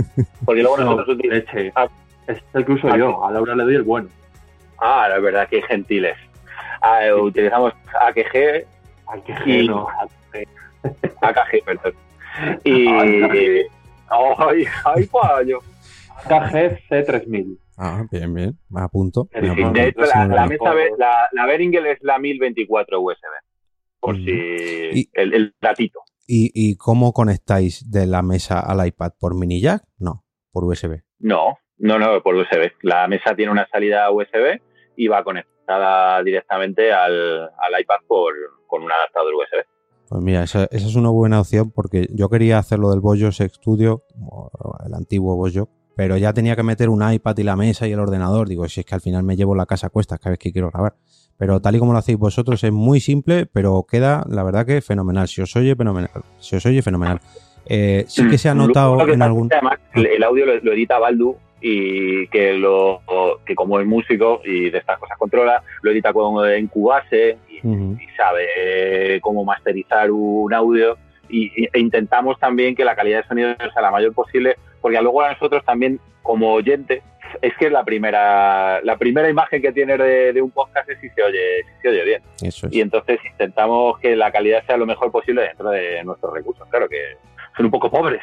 [0.44, 1.54] Porque luego No, nosotros utilizamos...
[1.54, 1.72] leche.
[1.76, 1.86] Ah,
[2.26, 4.08] Es el que uso Ah, yo, a Laura le doy el bueno.
[4.78, 6.16] ah, la verdad, que gentiles.
[6.82, 8.66] Ah, eh, utilizamos AKG qué
[9.46, 9.60] y...
[9.62, 9.86] geno.
[11.22, 11.92] AKG, perdón.
[12.64, 12.86] Y...
[14.08, 15.60] ¡Ay, ay, payo!
[16.28, 17.58] KG C3000.
[17.76, 18.58] Ah, bien, bien.
[18.70, 19.28] Me apunto.
[19.32, 19.62] Sí, me sí.
[19.72, 23.16] De hecho, la, la mesa, la, la Behringer es la 1024 USB.
[24.00, 24.30] Por si...
[24.30, 26.00] Y- El, el datito.
[26.26, 29.12] ¿Y, ¿Y cómo conectáis de la mesa al iPad?
[29.18, 29.82] ¿Por mini jack?
[29.98, 31.02] No, por USB.
[31.18, 32.72] No, no, no, por USB.
[32.82, 34.60] La mesa tiene una salida USB
[34.96, 38.32] y va conectada directamente al, al iPad por,
[38.66, 39.66] con un adaptador USB.
[40.14, 43.38] Pues mira, esa, esa es una buena opción porque yo quería hacer lo del Boyos
[43.38, 44.04] Studio,
[44.86, 47.98] el antiguo Boyo, pero ya tenía que meter un iPad y la mesa y el
[47.98, 48.48] ordenador.
[48.48, 50.52] Digo, si es que al final me llevo la casa a cuestas cada vez que
[50.52, 50.94] quiero grabar.
[51.36, 54.80] Pero tal y como lo hacéis vosotros es muy simple, pero queda, la verdad que
[54.82, 55.26] fenomenal.
[55.26, 56.22] Si os oye, fenomenal.
[56.38, 57.20] Si os oye, fenomenal.
[57.66, 59.52] Eh, sí que se ha notado en algún...
[59.52, 61.34] Además, el, audio lo, lo edita Baldu
[61.66, 63.00] y que lo
[63.46, 67.66] que como es músico y de estas cosas controla, lo edita con, en Cubase y,
[67.66, 67.96] Ujú.
[67.98, 70.98] y sabe eh, cómo masterizar un audio
[71.30, 75.22] y, e intentamos también que la calidad de sonido sea la mayor posible porque luego
[75.22, 77.02] a nosotros también como oyente
[77.40, 80.98] es que es la primera la primera imagen que tienes de, de un podcast es
[81.00, 82.74] si se oye si se oye bien Eso es.
[82.74, 86.90] y entonces intentamos que la calidad sea lo mejor posible dentro de nuestros recursos claro
[86.90, 87.16] que
[87.56, 88.20] son un poco pobres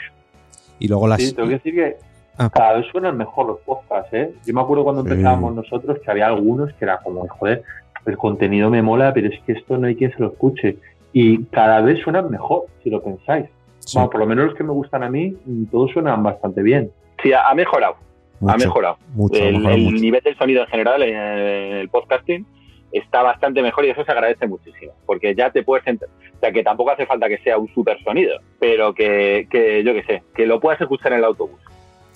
[0.78, 1.20] Y luego las...
[1.20, 2.11] Sí, tengo que decir que
[2.46, 2.50] Ah.
[2.54, 4.34] cada vez suenan mejor los podcasts, ¿eh?
[4.46, 5.10] Yo me acuerdo cuando Sí.
[5.10, 7.64] empezábamos nosotros que había algunos que era como, joder,
[8.06, 10.78] el contenido me mola, pero es que esto no hay quien se lo escuche.
[11.14, 13.46] Y cada vez suenan mejor, si lo pensáis.
[13.80, 15.36] sí, Bueno, por lo menos los que me gustan a mí,
[15.72, 16.92] todos suenan bastante bien.
[17.22, 17.96] sí ha, ha mejorado
[18.42, 19.98] ha mucho, mejorado mucho, ha el, mejorado el mucho.
[20.02, 22.46] nivel del sonido en general en el podcasting
[22.92, 26.52] está bastante mejor y eso se agradece muchísimo, porque ya te puedes entrar, o sea,
[26.52, 30.24] que tampoco hace falta que sea un super sonido, pero que, que yo que sé,
[30.36, 31.60] que lo puedas escuchar en el autobús.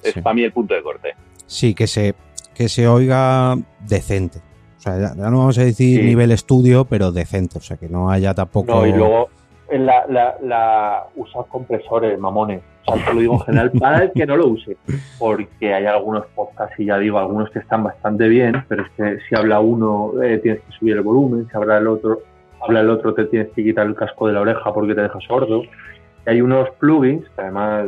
[0.06, 0.22] Es Sí.
[0.22, 1.13] para mí el punto de corte.
[1.46, 2.15] Sí, que se,
[2.54, 3.56] que se oiga
[3.88, 4.39] decente.
[4.78, 6.06] O sea, ya, ya no vamos a decir Sí.
[6.06, 7.58] nivel estudio, pero decente.
[7.58, 8.74] O sea, que no haya tampoco...
[8.76, 9.30] No, y luego
[9.70, 12.62] en la, la, la usar compresores, mamones.
[12.88, 14.78] O sea, te lo digo en general para el que no lo use.
[15.18, 19.18] Porque hay algunos podcasts, y ya digo, algunos que están bastante bien, pero es que
[19.28, 22.20] si habla uno eh, tienes que subir el volumen, si habla el otro,
[22.62, 25.20] habla el otro te tienes que quitar el casco de la oreja porque te deja
[25.28, 25.63] sordo.
[25.63, 27.86] Y hay unos plugins, que además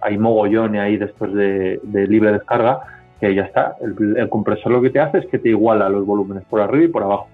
[0.00, 2.80] hay mogollones ahí de estos de, de libre descarga,
[3.20, 3.76] que ya está.
[3.80, 6.88] El, compresor lo que te hace es que te iguala los volúmenes por arriba y
[6.88, 7.28] por abajo.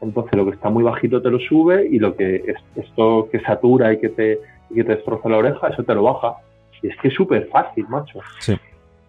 [0.00, 3.40] Entonces lo que está muy bajito te lo sube y lo que es, esto que
[3.40, 6.36] satura y que te, y que te destroza la oreja, eso te lo baja.
[6.82, 8.18] Y es que es súper fácil, macho.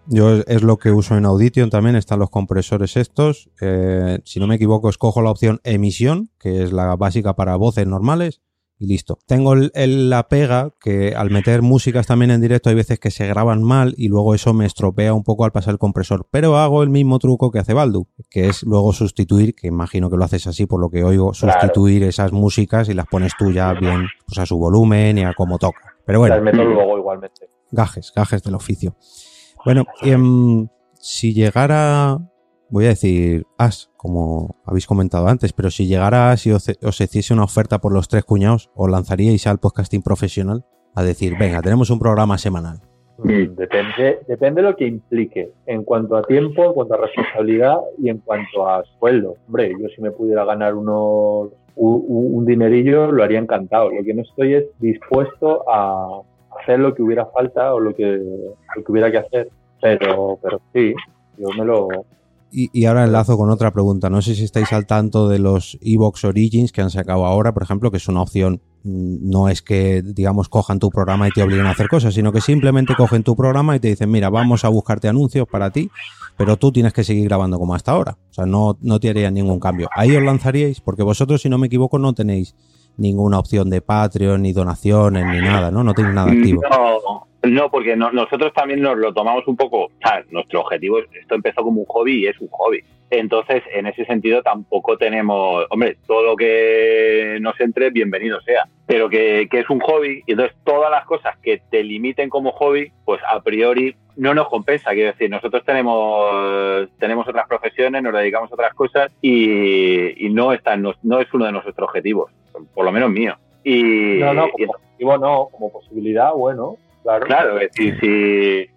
[0.06, 3.49] Yo es, es lo que uso en Audition también, están los compresores estos.
[3.62, 7.88] Eh, si no me equivoco, escojo la opción emisión, que es la básica para voces
[7.88, 8.41] normales,
[8.84, 9.17] y listo.
[9.26, 13.12] Tengo el- el- la pega que al meter músicas también en directo hay veces que
[13.12, 16.28] se graban mal y luego eso me estropea un poco al pasar el compresor.
[16.32, 20.17] Pero hago el mismo truco que hace Baldu, que es luego sustituir, que imagino que
[20.17, 21.60] lo haces así por lo que oigo, Claro.
[21.62, 25.34] sustituir esas músicas y las pones tú ya bien pues a su volumen y a
[25.34, 25.80] como toca.
[26.06, 27.48] Pero bueno, Las meto luego igualmente.
[27.72, 28.96] gajes, gajes del oficio.
[29.65, 30.67] Bueno, y, em,
[31.00, 32.17] si llegara,
[32.74, 37.02] voy a decir As, como habéis comentado antes, pero si llegara As y os, os
[37.02, 40.66] hiciese una oferta por los tres cuñados, ¿os lanzaríais al podcasting profesional?
[40.96, 42.82] A decir, venga, tenemos un programa semanal.
[43.20, 47.78] Mm, Depende, depende de lo que implique en cuanto a tiempo, en cuanto a responsabilidad
[48.00, 49.36] y en cuanto a sueldo.
[49.46, 53.92] Hombre, yo si me pudiera ganar unos un, un dinerillo lo haría encantado.
[53.92, 56.22] Lo que no estoy es dispuesto a
[56.60, 58.18] hacer lo que hubiera falta o lo que,
[58.76, 59.50] lo que hubiera que hacer.
[59.80, 60.94] Pero, pero sí,
[61.38, 61.88] yo me lo,
[62.56, 64.12] Y, ahora enlazo con otra pregunta.
[64.12, 67.63] No sé si estáis al tanto de los Evox Origins que han sacado ahora, por
[67.63, 68.62] ejemplo, que es una opción.
[68.84, 72.32] mm, No es que, digamos, cojan tu programa y te obliguen a hacer cosas, sino
[72.32, 75.89] que simplemente cogen tu programa y te dicen, mira, vamos a buscarte anuncios para ti,
[76.38, 78.18] pero tú tienes que seguir grabando como hasta ahora.
[78.30, 79.89] O sea, no, no te harían ningún cambio.
[79.96, 82.56] Ahí os lanzaríais, porque vosotros, si no me equivoco, no tenéis
[82.98, 85.84] ninguna opción de Patreon, ni donaciones, ni nada, ¿no?
[85.84, 86.62] No tenéis nada activo.
[86.70, 89.86] No, no, porque no- nosotros también nos lo tomamos un poco.
[89.86, 92.79] O sea, nuestro objetivo, es- esto empezó como un hobby y es un hobby.
[93.10, 95.65] Entonces, en ese sentido, tampoco tenemos.
[95.69, 98.63] Hombre, todo lo que nos entre, bienvenido sea.
[98.88, 102.51] Pero que, que es un hobby, y entonces todas las cosas que te limiten como
[102.53, 104.91] hobby, pues a priori no nos compensa.
[104.93, 110.53] Quiero decir, nosotros tenemos, tenemos otras profesiones, nos dedicamos a otras cosas y, y no,
[110.53, 112.32] está, nos- no es uno de nuestros objetivos.
[112.73, 113.36] por lo menos mío.
[113.63, 117.26] Y, No, no, y como objetivo no, como posibilidad, bueno, claro.
[117.26, 118.70] Claro, es decir, si,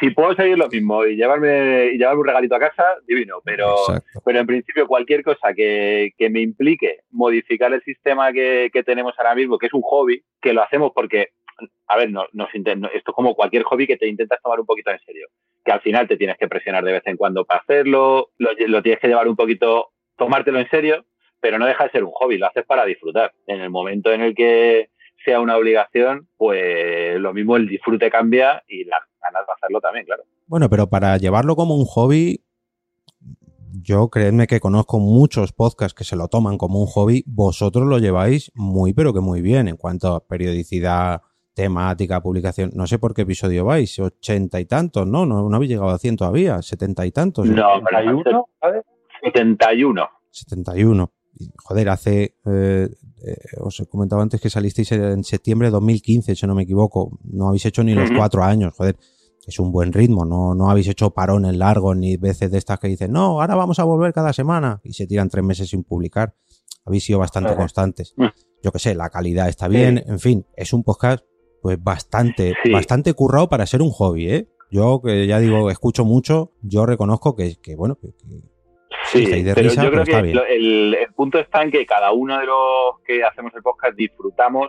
[0.00, 3.74] si puedo seguir lo mismo y llevarme, y llevarme un regalito a casa, divino, pero,
[3.88, 4.20] Exacto.
[4.24, 9.14] pero en principio cualquier cosa que, que me implique modificar el sistema que, que tenemos
[9.18, 11.28] ahora mismo, que es un hobby, que lo hacemos porque,
[11.86, 14.90] a ver, no, nos esto es como cualquier hobby que te intentas tomar un poquito
[14.90, 15.28] en serio,
[15.64, 18.82] que al final te tienes que presionar de vez en cuando para hacerlo, lo, lo
[18.82, 21.04] tienes que llevar un poquito, tomártelo en serio,
[21.40, 23.32] pero no deja de ser un hobby, lo haces para disfrutar.
[23.46, 24.90] En el momento en el que
[25.24, 30.04] sea una obligación, pues lo mismo el disfrute cambia y las ganas de hacerlo también,
[30.06, 30.22] claro.
[30.46, 32.42] Bueno, pero para llevarlo como un hobby,
[33.82, 37.22] yo creedme que conozco muchos podcasts que se lo toman como un hobby.
[37.26, 41.22] Vosotros lo lleváis muy, pero que muy bien en cuanto a periodicidad,
[41.54, 42.70] temática, publicación.
[42.74, 45.26] No sé por qué episodio vais, ochenta y tantos, ¿no?
[45.26, 47.46] No, no habéis llegado a cien todavía, setenta y tantos.
[47.46, 48.84] No, pero 31, ¿sabes?
[49.22, 50.08] 71.
[50.30, 51.12] 71.
[51.38, 52.36] Y, Joder, hace.
[52.46, 52.88] eh,
[53.24, 57.18] eh, os he comentado antes que salisteis en septiembre de 2015, si no me equivoco.
[57.24, 58.96] No habéis hecho ni los cuatro años, joder.
[59.46, 62.88] Es un buen ritmo, no, no habéis hecho parones largos ni veces de estas que
[62.88, 66.34] dicen, no, ahora vamos a volver cada semana y se tiran tres meses sin publicar.
[66.84, 67.58] Habéis sido bastante Ajá.
[67.58, 68.12] constantes.
[68.16, 68.26] Mm.
[68.62, 71.24] Yo que sé, la calidad está bien, en fin, es un podcast
[71.62, 72.70] pues bastante, Sí.
[72.70, 74.48] bastante currado para ser un hobby, ¿eh?
[74.70, 78.12] Yo que ya digo, escucho mucho, yo reconozco que, que bueno, que
[79.12, 80.38] Sí, estáis de pero risa, yo pero creo está que bien.
[80.48, 84.68] el, el punto está en que cada uno de los que hacemos el podcast disfrutamos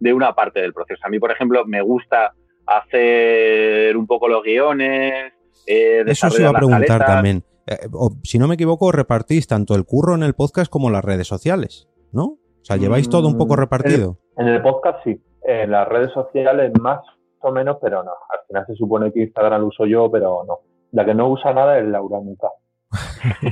[0.00, 1.00] de una parte del proceso.
[1.04, 2.32] A mí, por ejemplo, me gusta
[2.66, 5.32] hacer un poco los guiones.
[5.66, 7.06] eh, Eso desarrollar iba a preguntar caletas.
[7.06, 7.44] también.
[7.66, 11.04] Eh, o- si no me equivoco, repartís tanto el curro en el podcast como las
[11.04, 12.24] redes sociales, ¿no?
[12.24, 14.18] O sea, lleváis todo un poco Mm, repartido.
[14.36, 17.00] En el podcast sí, en las redes sociales más
[17.40, 18.10] o menos, pero no.
[18.10, 20.58] Al final se supone que Instagram lo uso yo, pero no.
[20.92, 22.48] La que no usa nada es Laura nunca.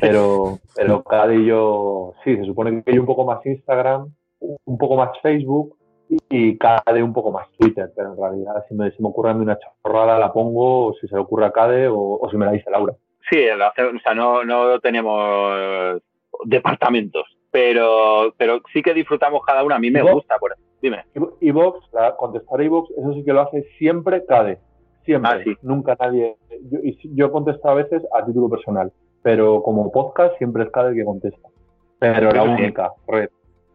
[0.00, 4.78] Pero, pero cada y yo, sí, se supone que yo un poco más Instagram, un
[4.78, 5.76] poco más Facebook
[6.08, 7.90] y, y cada de un poco más Twitter.
[7.94, 10.94] Pero en realidad, si me, si me ocurre a mí una chorrada, la pongo, o
[10.94, 12.94] si se le ocurre a Cade, o, o si me la dice Laura.
[13.30, 16.00] Sí, o sea, no, no tenemos
[16.44, 19.74] departamentos, pero, pero sí que disfrutamos cada uno.
[19.74, 21.04] A mí me gusta, por dime.
[21.40, 24.60] Y Vox, contestar Evox, eso sí que lo hace siempre Cade.
[25.04, 25.30] Siempre.
[25.30, 25.56] Ah, sí.
[25.62, 26.36] Nunca nadie.
[26.70, 26.78] Yo,
[27.14, 31.04] yo contesto a veces a título personal, pero como podcast siempre es Cade el que
[31.04, 31.48] contesta.
[31.98, 33.28] Pero la única red.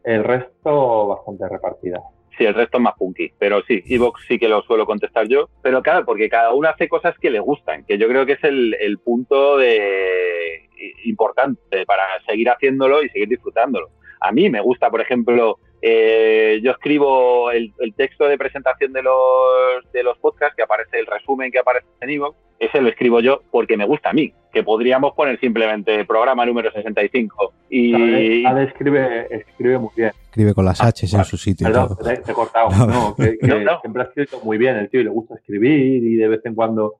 [0.04, 2.02] El resto bastante repartida.
[2.38, 3.32] Sí, el resto es más punky.
[3.38, 5.50] Pero sí, Evox sí que lo suelo contestar yo.
[5.62, 8.44] Pero claro, porque cada uno hace cosas que le gustan, que yo creo que es
[8.44, 10.70] el, el punto de
[11.06, 13.90] importante para seguir haciéndolo y seguir disfrutándolo.
[14.20, 19.02] A mí me gusta, por ejemplo, eh, yo escribo el, el texto de presentación de
[19.02, 23.20] los, de los podcasts, que aparece el resumen que aparece en Evox, ese lo escribo
[23.20, 27.54] yo porque me gusta a mí, que podríamos poner simplemente programa número 65.
[27.70, 30.12] Y, Cade, Cade escribe, escribe muy bien.
[30.26, 31.24] Escribe con las Ah, H en vale.
[31.26, 31.68] su sitio.
[31.68, 32.70] Perdón, te, te he cortado.
[32.78, 32.88] No.
[32.88, 33.80] No, que, que No, no.
[33.82, 36.56] siempre ha escrito muy bien el tío y le gusta escribir y de vez en
[36.56, 36.96] cuando,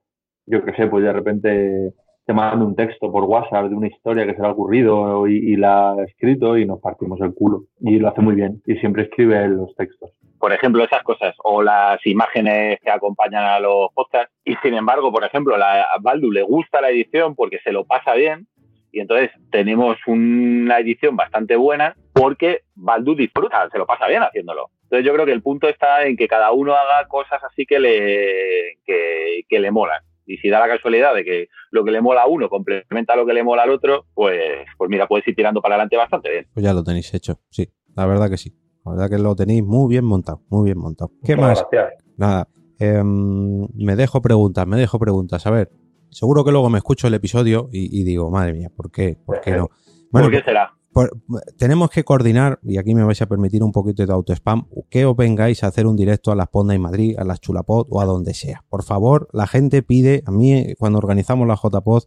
[0.46, 1.94] yo qué sé, pues de repente
[2.32, 5.34] te manda un texto por WhatsApp de una historia que se le ha ocurrido y,
[5.36, 7.64] y la ha escrito y nos partimos el culo.
[7.82, 10.12] Y lo hace muy bien y siempre escribe los textos.
[10.40, 14.34] por ejemplo, esas cosas, o las imágenes que acompañan a los podcasts.
[14.46, 17.84] Y sin embargo, por ejemplo, la, a Baldu le gusta la edición porque se lo
[17.84, 18.48] pasa bien.
[18.94, 24.70] Y entonces tenemos una edición bastante buena porque Baldu disfruta, se lo pasa bien haciéndolo.
[24.84, 27.80] Entonces yo creo que el punto está en que cada uno haga cosas así que
[27.80, 30.02] le, que, que le molan.
[30.34, 33.26] Y si da la casualidad de que lo que le mola a uno complementa lo
[33.26, 34.40] que le mola al otro, pues,
[34.78, 36.48] pues mira, puedes ir tirando para adelante bastante bien.
[36.54, 37.70] Pues ya lo tenéis hecho, sí.
[37.96, 38.54] La verdad que sí.
[38.86, 41.12] La verdad que lo tenéis muy bien montado, muy bien montado.
[41.24, 41.68] ¿Qué Muchas más?
[41.72, 42.04] gracias.
[42.18, 42.48] Nada.
[42.80, 45.46] em, me dejo preguntas, me dejo preguntas.
[45.46, 45.70] A ver,
[46.10, 49.18] seguro que luego me escucho el episodio y, y digo, madre mía, ¿por qué?
[49.26, 49.70] ¿Por qué no?
[50.12, 50.74] Bueno, ¿Por qué será?
[50.94, 51.12] Por-
[51.58, 55.16] tenemos que coordinar, y aquí me vais a permitir un poquito de autospam, que os
[55.16, 58.06] vengáis a hacer un directo a las Ponda y Madrid, a las Chulapod o a
[58.06, 58.64] donde sea.
[58.70, 62.04] Por favor, la gente pide, a mí cuando organizamos la JPod,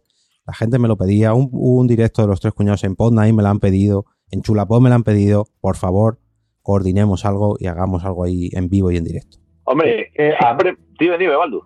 [0.47, 3.33] la gente me lo pedía, un, un directo de los tres cuñados en Ponda y
[3.33, 6.19] me lo han pedido, en Chulapod me lo han pedido, por favor,
[6.61, 9.37] coordinemos algo y hagamos algo ahí en vivo y en directo.
[9.65, 10.33] Hombre, Eh.
[10.99, 11.61] Dime, dime, Baldu.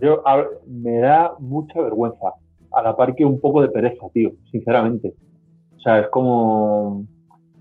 [0.00, 2.34] Yo, a ver, me da mucha vergüenza,
[2.72, 5.14] a la par que un poco de pereza, tío, sinceramente.
[5.80, 7.04] O sea, es como...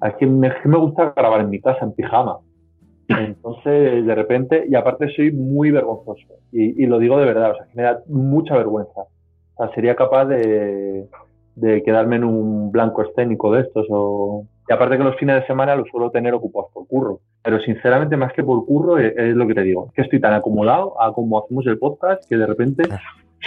[0.06, 2.40] Es que me, gusta grabar en mi casa, en pijama.
[3.08, 6.36] Entonces, de repente, y aparte soy muy vergonzoso.
[6.52, 9.02] Y, lo digo de verdad, o sea, que me da mucha vergüenza.
[9.02, 11.08] O sea, sería capaz de,
[11.86, 14.46] quedarme en un blanco escénico de estos o...
[14.68, 17.22] Y aparte que los fines de semana los suelo tener ocupados por curro.
[17.42, 19.88] Pero sinceramente, más que por curro, es, es lo que te digo.
[19.88, 22.84] Es que estoy tan acomodado a como hacemos el podcast que de repente...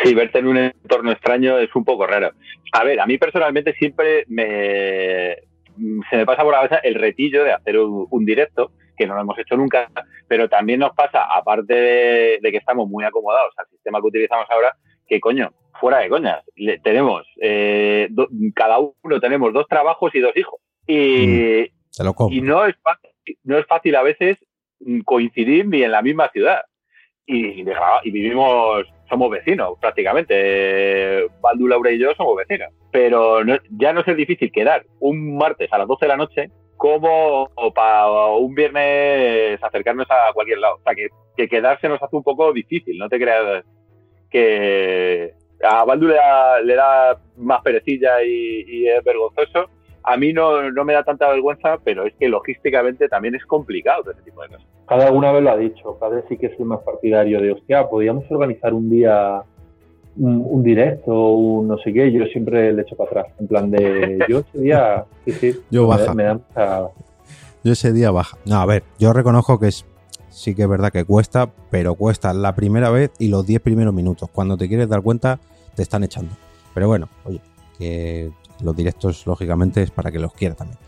[0.02, 2.32] Sí, verte en un entorno extraño es un poco raro.
[2.72, 5.36] A ver, a mí personalmente siempre me,
[5.76, 9.06] mm, se me pasa por la cabeza el retillo de hacer un, un directo, que
[9.06, 9.90] no lo hemos hecho nunca,
[10.28, 14.46] pero también nos pasa, aparte de, de que estamos muy acomodados al sistema que utilizamos
[14.50, 14.74] ahora,
[15.06, 20.20] que coño, fuera de coñas, le- tenemos, eh, do- cada uno tenemos dos trabajos y
[20.20, 20.60] dos hijos.
[20.86, 21.62] Y,
[22.14, 22.36] compro.
[22.36, 23.10] y no es fácil,
[23.44, 24.38] no es fácil a veces
[24.80, 26.62] mm, coincidir ni en la misma ciudad.
[27.26, 27.62] Y,
[28.10, 31.26] vivimos, somos vecinos prácticamente.
[31.40, 32.68] Baldu, Laura y yo somos vecinos.
[32.90, 36.50] Pero no- ya no es difícil quedar un martes a las 12 de la noche
[36.76, 40.76] como para un viernes acercarnos a cualquier lado.
[40.76, 43.64] O sea, que, que quedarse nos hace un poco difícil, no te creas
[44.30, 49.70] que a Baldu le da, más perecilla y es vergonzoso.
[50.04, 54.10] A mí no, no me da tanta vergüenza, pero es que logísticamente también es complicado
[54.10, 54.66] ese tipo de cosas.
[54.88, 57.88] Cada una vez lo ha dicho, cada vez sí que soy más partidario de, hostia,
[57.88, 59.42] podríamos organizar un día
[60.16, 63.70] un, un directo, un no sé qué, yo siempre le echo para atrás, en plan
[63.70, 66.14] de, yo ese día, sí, sí, Yo me- baja.
[66.14, 66.80] Me, da mucha...
[67.64, 68.36] Yo ese día baja.
[68.44, 69.86] No, a ver, yo reconozco que es,
[70.30, 73.94] sí que es verdad que cuesta, pero cuesta la primera vez y los 10 primeros
[73.94, 74.28] minutos.
[74.30, 75.38] Cuando te quieres dar cuenta,
[75.76, 76.34] te están echando.
[76.74, 77.40] Pero bueno, oye,
[77.78, 78.30] que
[78.62, 80.78] los directos, lógicamente, es para que los quiera también.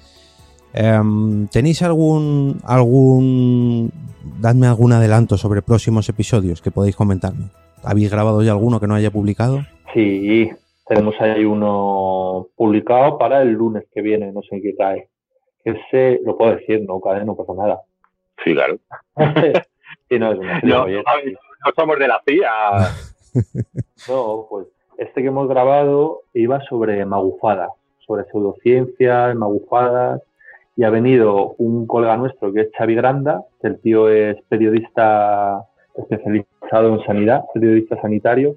[0.72, 3.92] Em, ¿Tenéis algún, algún,
[4.40, 7.46] dadme algún adelanto sobre próximos episodios que podéis comentarme?
[7.84, 9.60] ¿Habéis grabado ya alguno que no haya publicado?
[9.92, 10.50] Sí,
[10.86, 15.08] tenemos ahí uno publicado para el lunes que viene, no sé en qué cae.
[15.64, 17.80] Ese, lo puedo decir, no cae, no pasa nada.
[18.44, 18.78] Sí, claro.
[20.08, 21.02] Sí, no, es una No, no
[21.74, 22.90] somos de la CIA.
[24.08, 24.66] No, pues
[24.98, 27.70] este que hemos grabado iba sobre magufadas,
[28.06, 30.22] sobre pseudociencias, magufadas,
[30.76, 35.64] y ha venido un colega nuestro que es Xavi Granda, el tío es periodista
[35.94, 38.56] especializado en sanidad, periodista sanitario,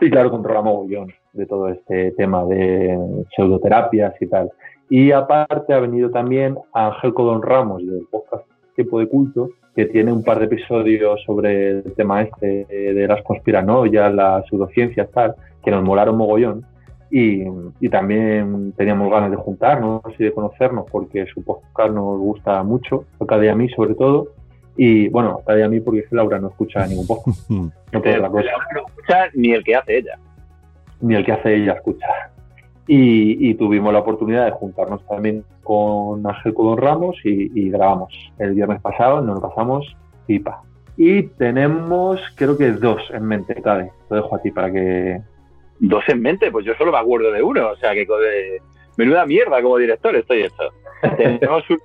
[0.00, 4.50] y claro, controla mogollón de todo este tema de pseudoterapias y tal.
[4.88, 10.10] Y aparte ha venido también Ángel Codón Ramos del podcast Tiempo de Culto, que tiene
[10.12, 15.70] un par de episodios sobre el tema este de las conspiranoias, las pseudociencias, tal, que
[15.70, 16.66] nos molaron mogollón.
[17.10, 17.42] Y,
[17.80, 23.04] y también teníamos ganas de juntarnos y de conocernos porque su podcast nos gusta mucho,
[23.20, 24.28] a Cada día a mí sobre todo.
[24.76, 28.28] Y bueno, a Cada día a mí porque Laura no escucha ningún podcast, no otra
[28.28, 30.18] cosa no escucha ni el que hace ella.
[31.00, 32.06] ni el que hace ella escucha.
[32.86, 38.12] Y, y tuvimos la oportunidad de juntarnos también con Ángel Codón Ramos y, y grabamos
[38.38, 39.96] el viernes pasado, nos lo pasamos
[40.26, 40.62] pipa.
[40.96, 43.90] Y tenemos, creo que dos en mente, Cade.
[44.10, 45.22] Lo dejo a ti para que.
[45.80, 47.70] Dos en mente, pues yo solo me acuerdo de uno.
[47.70, 48.60] O sea, que de-
[48.96, 50.68] menuda mierda como director estoy hecho.
[51.16, 51.80] tenemos, uno,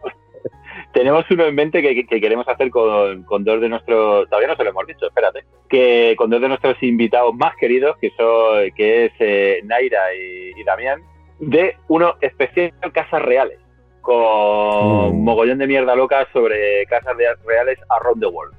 [0.93, 4.27] tenemos uno en mente que, que queremos hacer con, con dos de nuestros.
[4.29, 5.45] Todavía no se lo hemos dicho, espérate.
[5.69, 10.59] Que con dos de nuestros invitados más queridos, que son que es eh, Naira y,
[10.59, 11.01] y Damián,
[11.39, 13.59] de uno especial Casas Reales.
[14.01, 15.23] Con Mm.
[15.23, 17.15] mogollón de mierda loca sobre casas
[17.45, 18.53] reales around the world.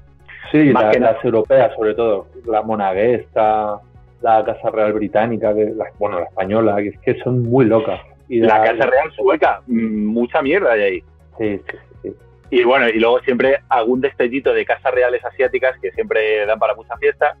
[0.51, 1.13] Sí, Más la- que nada.
[1.13, 2.27] las europeas, sobre todo.
[2.45, 3.79] La monaguesta,
[4.21, 7.99] la Casa Real Británica, que, la- bueno, la española, que es que son muy locas.
[8.29, 11.03] Y La Casa Real sueca, mm, mucha mierda hay ahí.
[11.37, 12.11] Sí, sí, sí.
[12.49, 16.75] Y bueno, y luego siempre algún destellito de casas reales asiáticas que siempre dan para
[16.75, 17.35] mucha fiesta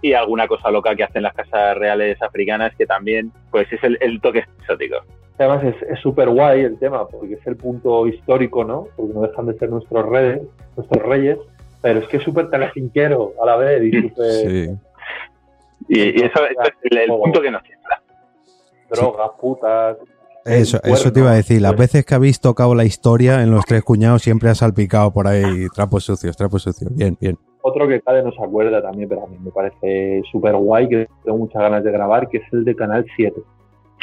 [0.00, 3.98] y alguna cosa loca que hacen las casas reales africanas que también, pues es el,
[4.00, 4.96] el toque exótico.
[5.38, 8.86] Además es súper guay el tema, porque es el punto histórico, ¿no?
[8.96, 10.40] Porque no dejan de ser nuestros reyes,
[10.76, 11.38] nuestros reyes,
[11.80, 14.70] pero es que es súper telecinquero a la vez y súper Sí.
[15.88, 18.02] Y, y eso es el, el punto que nos siembra.
[18.90, 19.96] drogas, putas.
[20.44, 21.62] Eso, eso te iba a decir.
[21.62, 25.28] Las veces que habéis tocado la historia en los tres cuñados siempre ha salpicado por
[25.28, 26.94] ahí trapos sucios, trapos sucios.
[26.94, 27.38] Bien, bien.
[27.62, 31.06] Otro que cada no se acuerda también, pero a mí me parece súper guay, que
[31.24, 33.40] tengo muchas ganas de grabar, que es el de Canal 7.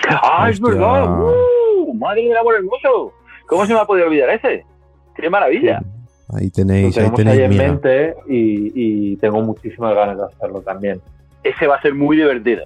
[0.07, 1.09] ¡Ah, es verdad!
[1.21, 1.93] ¡Uh!
[1.93, 3.11] ¡Madre del amor hermoso!
[3.47, 4.65] ¿Cómo se me ha podido olvidar ese?
[5.13, 5.81] ¡Qué maravilla!
[6.29, 10.61] Ahí tenéis, ahí tenemos ahí tenéis en mente y, y tengo muchísimas ganas de hacerlo
[10.61, 11.01] también.
[11.43, 12.65] Ese va a ser muy divertido.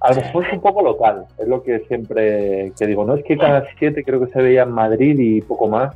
[0.00, 3.04] A lo mejor es un poco local, es lo que siempre que digo.
[3.04, 5.94] No es que Canal 7 creo que se veía en Madrid y poco más.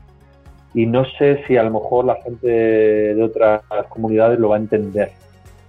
[0.75, 4.61] Y no sé si a lo mejor la gente de otras comunidades lo va a
[4.61, 5.11] entender.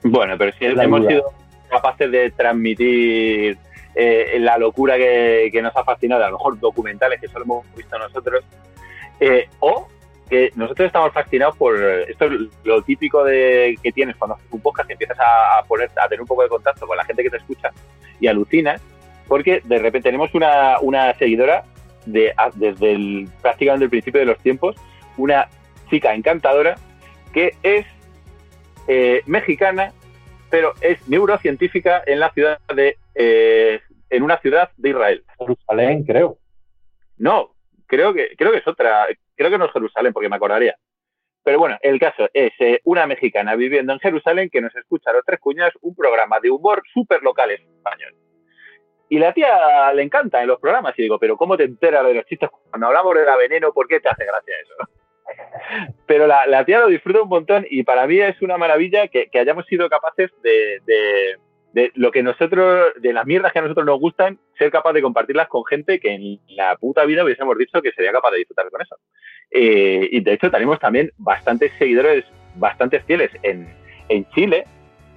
[0.03, 1.10] Bueno, pero si La hemos duda.
[1.10, 1.24] sido
[1.70, 3.57] capaces de transmitir
[3.95, 7.76] eh, la locura que, que nos ha fascinado, a lo mejor documentales que solo hemos
[7.76, 8.43] visto nosotros,
[9.20, 9.88] eh, o
[10.30, 12.32] que nosotros estamos fascinados por esto es
[12.64, 16.22] lo típico de que tienes cuando haces un podcast que empiezas a, poner a tener
[16.22, 17.72] un poco de contacto con la gente que te escucha
[18.20, 18.82] y alucinas
[19.28, 21.64] porque de repente tenemos una, una seguidora
[22.06, 24.76] de desde el prácticamente el principio de los tiempos
[25.18, 25.50] una
[25.90, 26.76] chica encantadora
[27.34, 27.86] que es
[28.88, 29.94] eh, mexicana
[30.50, 36.38] pero es neurocientífica en la ciudad de eh, en una ciudad de Israel Jerusalén, creo.
[37.18, 37.56] no
[37.90, 39.08] creo que, creo que es otra,
[39.40, 40.76] creo que no es Jerusalén, porque me acordaría.
[41.44, 45.14] Pero bueno, el caso es eh, una mexicana viviendo en Jerusalén que nos escucha a
[45.14, 48.14] los tres cuñas un programa de humor súper local español.
[49.08, 52.16] Y la tía le encanta en los programas y digo, pero ¿cómo te enteras de
[52.16, 53.72] los chistes cuando hablamos de la veneno?
[53.72, 55.94] ¿Por qué te hace gracia eso?
[56.06, 59.66] Pero la, tía lo disfruta un montón y para mí es una maravilla que, hayamos
[59.68, 61.38] sido capaces de,
[61.74, 65.01] de lo que nosotros, de las mierdas que a nosotros nos gustan, ser capaz de
[65.01, 68.70] compartirlas con gente que en la puta vida hubiésemos dicho que sería capaz de disfrutar
[68.70, 68.95] con eso.
[69.51, 73.67] Eh, y de hecho tenemos también bastantes seguidores bastante fieles en,
[74.09, 74.65] en Chile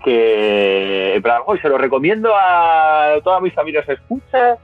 [0.04, 4.58] que en plan, "Oye, se lo recomiendo a toda mi familia se escucha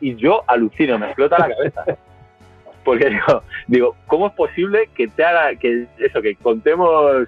[0.00, 1.84] y yo alucino, me explota la cabeza.
[2.84, 7.26] Porque digo, digo, ¿cómo es posible que te haga que eso, que contemos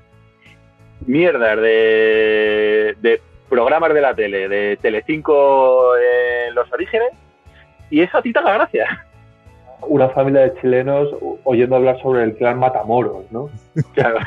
[1.06, 7.11] mierdas de, de programas de la tele, de Telecinco en los orígenes,
[7.90, 9.07] y eso a ti te haga gracia?
[9.82, 11.09] Una familia de chilenos
[11.44, 13.51] oyendo hablar sobre el clan Matamoros, ¿no?
[13.94, 14.18] Claro.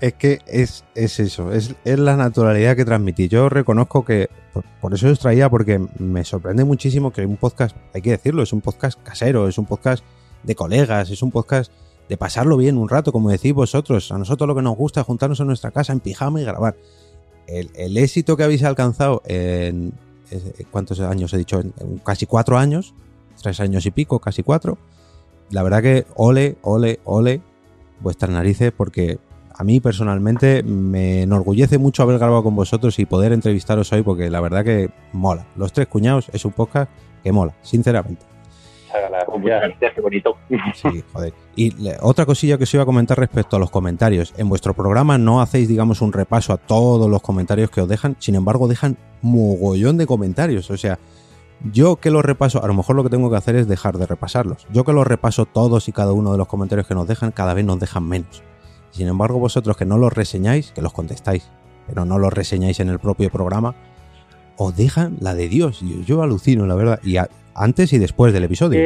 [0.00, 3.28] Es que es, es eso, es, es la naturalidad que transmití.
[3.28, 7.76] Yo reconozco que, por, por eso os traía, porque me sorprende muchísimo que un podcast,
[7.94, 10.04] hay que decirlo, es un podcast casero, es un podcast
[10.42, 11.72] de colegas, es un podcast
[12.08, 14.12] de pasarlo bien un rato, como decís vosotros.
[14.12, 16.76] A nosotros lo que nos gusta es juntarnos en nuestra casa en pijama y grabar.
[17.46, 19.92] El, éxito que habéis alcanzado en,
[20.70, 21.62] ¿cuántos años he dicho?
[22.04, 22.94] Casi cuatro años,
[23.42, 24.78] tres años y pico, casi cuatro.
[25.50, 27.42] La verdad que ole, ole, ole
[28.00, 29.18] vuestras narices porque
[29.56, 34.30] a mí personalmente me enorgullece mucho haber grabado con vosotros y poder entrevistaros hoy porque
[34.30, 35.46] la verdad que mola.
[35.56, 36.90] Los tres cuñados es un podcast
[37.22, 38.33] que mola, sinceramente.
[39.94, 40.36] Qué bonito.
[40.74, 41.34] Sí, joder.
[41.56, 44.32] Y le- otra cosilla que os iba a comentar respecto a los comentarios.
[44.36, 48.16] En vuestro programa no hacéis, digamos, un repaso a todos los comentarios que os dejan,
[48.18, 50.70] sin embargo, dejan mogollón de comentarios.
[50.70, 50.98] O sea,
[51.72, 54.06] yo que los repaso, a lo mejor lo que tengo que hacer es dejar de
[54.06, 54.66] repasarlos.
[54.72, 57.54] Yo que los repaso todos y cada uno de los comentarios que nos dejan, cada
[57.54, 58.42] vez nos dejan menos.
[58.90, 61.48] Sin embargo, vosotros que no los reseñáis, que los contestáis,
[61.86, 63.74] pero no los reseñáis en el propio programa,
[64.56, 65.80] os dejan la de Dios.
[65.80, 67.00] Yo, yo alucino, la verdad.
[67.02, 68.80] Y a- antes y después del episodio.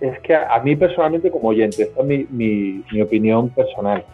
[0.00, 4.04] es que a, a mí personalmente como oyente, esta es mi, mi- mi opinión personal,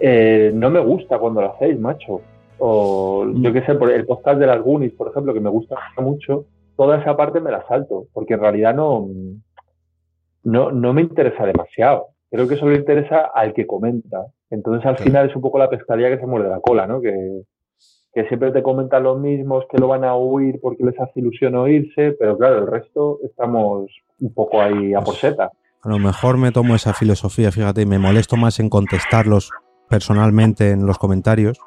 [0.00, 2.20] eh, no me gusta cuando lo hacéis, macho.
[2.58, 5.76] O yo qué sé, por el podcast de las Goonies, por ejemplo, que me gusta
[5.98, 6.44] mucho,
[6.76, 9.08] toda esa parte me la salto, porque en realidad no,
[10.42, 12.08] no, no me interesa demasiado.
[12.30, 14.26] Creo que solo interesa al que comenta.
[14.50, 17.00] Entonces al final es un poco la pescadilla que se muerde la cola, ¿no?
[17.00, 17.14] Que,
[18.12, 21.54] que siempre te comentan los mismos, que lo van a oír porque les hace ilusión
[21.54, 23.90] oírse, pero claro, el resto estamos
[24.20, 25.50] un poco ahí a por seta.
[25.82, 29.50] A lo mejor me tomo esa filosofía, fíjate, y me molesto más en contestarlos
[29.88, 31.58] personalmente en los comentarios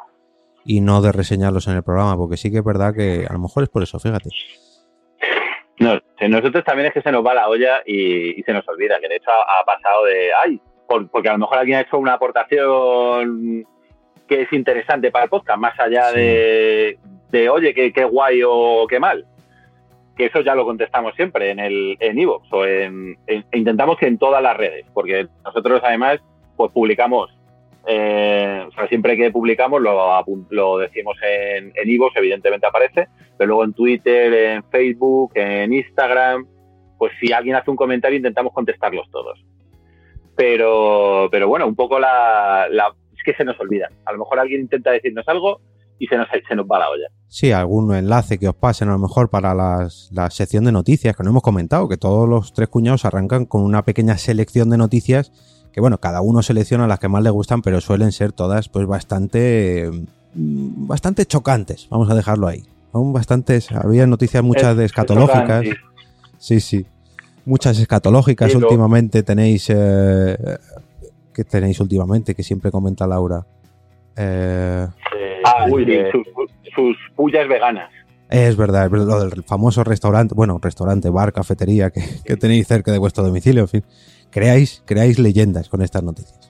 [0.65, 3.39] y no de reseñarlos en el programa, porque sí que es verdad que a lo
[3.39, 4.29] mejor es por eso, fíjate.
[5.79, 8.99] No, nosotros también es que se nos va la olla y, y se nos olvida,
[9.01, 11.81] que de hecho ha, ha pasado de, ay, por- porque a lo mejor alguien ha
[11.81, 13.65] hecho una aportación
[14.28, 16.19] que es interesante para el podcast, más allá Sí.
[16.19, 16.97] de,
[17.32, 19.26] de, oye, qué, qué guay o qué mal.
[20.15, 23.97] Que eso ya lo contestamos siempre en el en iVoox o en, en- e intentamos
[23.97, 26.19] que en todas las redes, porque nosotros además
[26.55, 27.36] pues publicamos,
[27.88, 33.07] eh, o sea, siempre que publicamos lo, lo decimos en en iVoox, evidentemente aparece,
[33.38, 36.45] pero luego en Twitter, en Facebook, en Instagram,
[36.99, 39.43] pues si alguien hace un comentario intentamos contestarlos todos.
[40.36, 42.67] Pero, pero bueno, un poco la,
[43.24, 43.89] que se nos olvida.
[44.05, 45.61] A lo mejor alguien intenta decirnos algo
[45.99, 47.07] y se nos, se nos va la olla.
[47.28, 51.15] Sí, algún enlace que os pasen a lo mejor para las- la sección de noticias
[51.15, 54.78] que no hemos comentado, que todos los tres cuñados arrancan con una pequeña selección de
[54.78, 55.32] noticias
[55.71, 58.86] que bueno, cada uno selecciona las que más le gustan, pero suelen ser todas pues
[58.86, 59.89] bastante
[60.36, 62.63] mm, bastante chocantes, vamos a dejarlo ahí.
[62.91, 65.65] Son bastantes, había noticias muchas de es escatológicas.
[66.38, 66.86] Sí, sí.
[67.45, 69.67] Muchas escatológicas Sí, últimamente tenéis.
[69.69, 70.38] Eh,
[71.34, 72.36] ¿Qué tenéis últimamente?
[72.36, 73.45] Que siempre comenta Laura.
[74.17, 74.88] Eh,
[75.45, 76.25] Ah, uy, sí, de- sus,
[76.73, 77.89] sus pullas veganas.
[78.29, 82.67] es verdad, es verdad, lo del famoso restaurante, bueno, restaurante, bar, cafetería que, que tenéis
[82.67, 83.84] cerca de vuestro domicilio, en fin.
[84.31, 86.49] Creáis, creáis leyendas con estas noticias.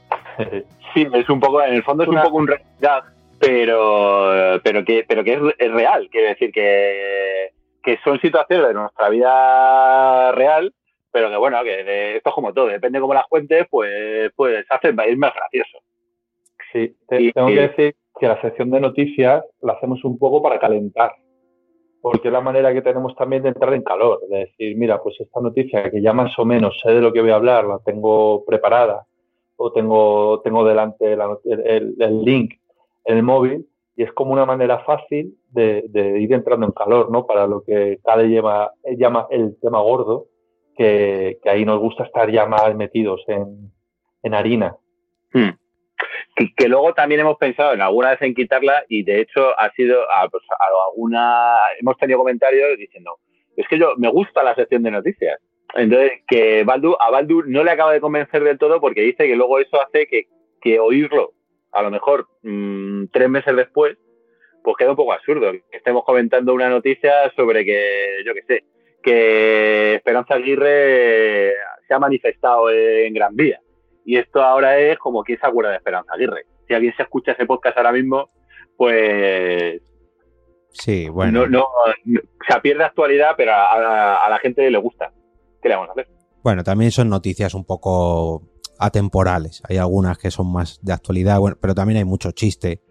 [0.93, 2.45] Sí, es un poco, en el fondo es un poco un
[2.79, 3.03] gag,
[3.39, 6.07] pero, pero que, pero que es, es real.
[6.11, 7.49] Quiere decir que,
[7.83, 10.73] que son situaciones de nuestra vida real,
[11.13, 14.65] pero que bueno, que de- esto es como todo, depende cómo las cuentes, pues, pues
[14.69, 15.77] hace es más gracioso.
[16.73, 20.17] Sí, te- Y- tengo y- que decir que la sección de noticias la hacemos un
[20.17, 21.11] poco para calentar,
[22.01, 25.15] porque es la manera que tenemos también de entrar en calor, de decir, mira, pues
[25.21, 27.79] esta noticia que ya más o menos sé de lo que voy a hablar, la
[27.85, 29.05] tengo preparada
[29.55, 32.55] o tengo, tengo delante la el, el- el link
[33.05, 37.11] en el móvil y es como una manera fácil de, de ir entrando en calor,
[37.11, 37.27] ¿no?
[37.27, 40.25] Para lo que Cade llama, llama el tema gordo,
[40.77, 43.71] que, ahí nos gusta estar ya más metidos en,
[44.23, 44.75] en harina.
[45.33, 45.51] Hmm.
[46.57, 50.01] Que, luego también hemos pensado en alguna vez en quitarla y de hecho ha sido
[50.11, 53.19] a, pues, a alguna hemos tenido comentarios diciendo
[53.55, 55.39] es que yo me gusta la sección de noticias
[55.75, 59.35] entonces que Baldu a Baldu no le acaba de convencer del todo porque dice que
[59.35, 60.27] luego eso hace que,
[60.59, 61.33] que oírlo
[61.71, 63.95] a lo mejor mmm, tres meses después
[64.63, 68.63] pues queda un poco absurdo que estemos comentando una noticia sobre que yo qué sé
[69.03, 71.53] que Esperanza Aguirre
[71.87, 73.59] se ha manifestado en Gran Vía
[74.05, 76.45] y esto ahora es como quién se acuerda de Esperanza Aguirre.
[76.67, 78.29] Si alguien se escucha ese podcast ahora mismo,
[78.77, 79.81] pues.
[80.71, 81.41] Sí, bueno.
[81.41, 81.63] No, no,
[82.05, 85.11] no o sea, pierde actualidad, pero a, a, a, la gente le gusta.
[85.61, 86.07] ¿Qué le vamos a hacer?
[86.43, 88.43] Bueno, también son noticias un poco
[88.79, 89.61] atemporales.
[89.69, 92.81] Hay algunas que son más de actualidad, bueno, pero también hay mucho chiste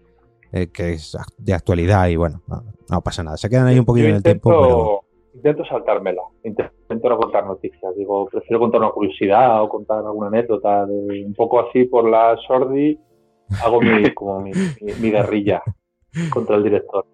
[0.53, 3.37] eh, que es de actualidad y bueno, no, no, pasa nada.
[3.37, 5.12] Se quedan ahí un poquito en el tiempo, pero.
[5.35, 7.97] Intento saltármela, intento no contar noticias.
[7.97, 10.85] Digo, prefiero contar una curiosidad o contar alguna anécdota.
[10.87, 12.99] De, un poco así por la sordi,
[13.65, 15.63] hago mi, como mi, mi, mi guerrilla
[16.31, 17.07] contra el director.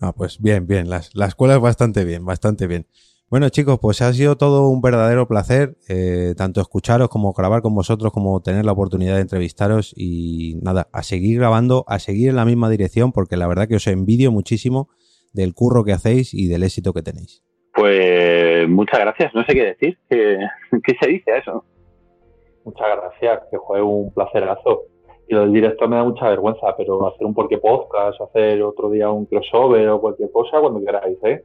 [0.00, 0.88] Ah, pues bien, bien.
[0.88, 2.86] La, la escuela es bastante bien, bastante bien.
[3.28, 7.74] Bueno, chicos, pues ha sido todo un verdadero placer, eh, tanto escucharos como grabar con
[7.74, 12.36] vosotros, como tener la oportunidad de entrevistaros y nada, a seguir grabando, a seguir en
[12.36, 14.90] la misma dirección, porque la verdad que os envidio muchísimo
[15.36, 17.44] del curro que hacéis y del éxito que tenéis.
[17.74, 19.98] Pues muchas gracias, no sé qué decir.
[20.08, 20.38] ¿Qué,
[20.82, 21.64] qué se dice a eso?
[22.64, 24.84] Muchas gracias, que fue un placerazo.
[25.28, 28.90] Y lo del directo me da mucha vergüenza, pero hacer un porque podcast, hacer otro
[28.90, 31.44] día un crossover o cualquier cosa, cuando queráis, ¿eh?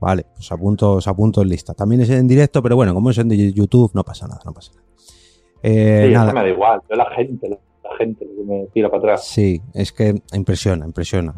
[0.00, 1.72] Vale, pues apunto, os apunto en lista.
[1.72, 4.72] También es en directo, pero bueno, como es en YouTube, no pasa nada, no pasa
[4.74, 4.86] nada.
[5.62, 6.32] Eh, sí, nada.
[6.34, 9.26] me da igual, yo la gente, la gente que me tira para atrás.
[9.26, 11.34] Sí, es que impresiona, impresiona.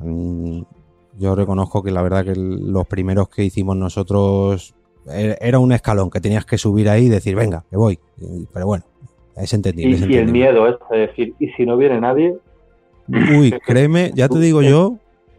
[1.18, 4.74] Yo reconozco que la verdad que los primeros que hicimos nosotros
[5.08, 7.98] era un escalón que tenías que subir ahí y decir, venga, que voy.
[8.52, 8.84] Pero bueno,
[9.36, 9.90] es entendible.
[9.90, 10.24] Y, es entendible.
[10.24, 12.36] el miedo es de decir, ¿y si no viene nadie?
[13.08, 14.96] Uy, créeme, ya te digo yo,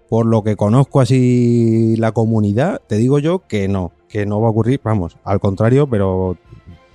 [0.09, 4.47] por lo que conozco así la comunidad, te digo yo que no, que no va
[4.47, 6.37] a ocurrir, vamos, al contrario, pero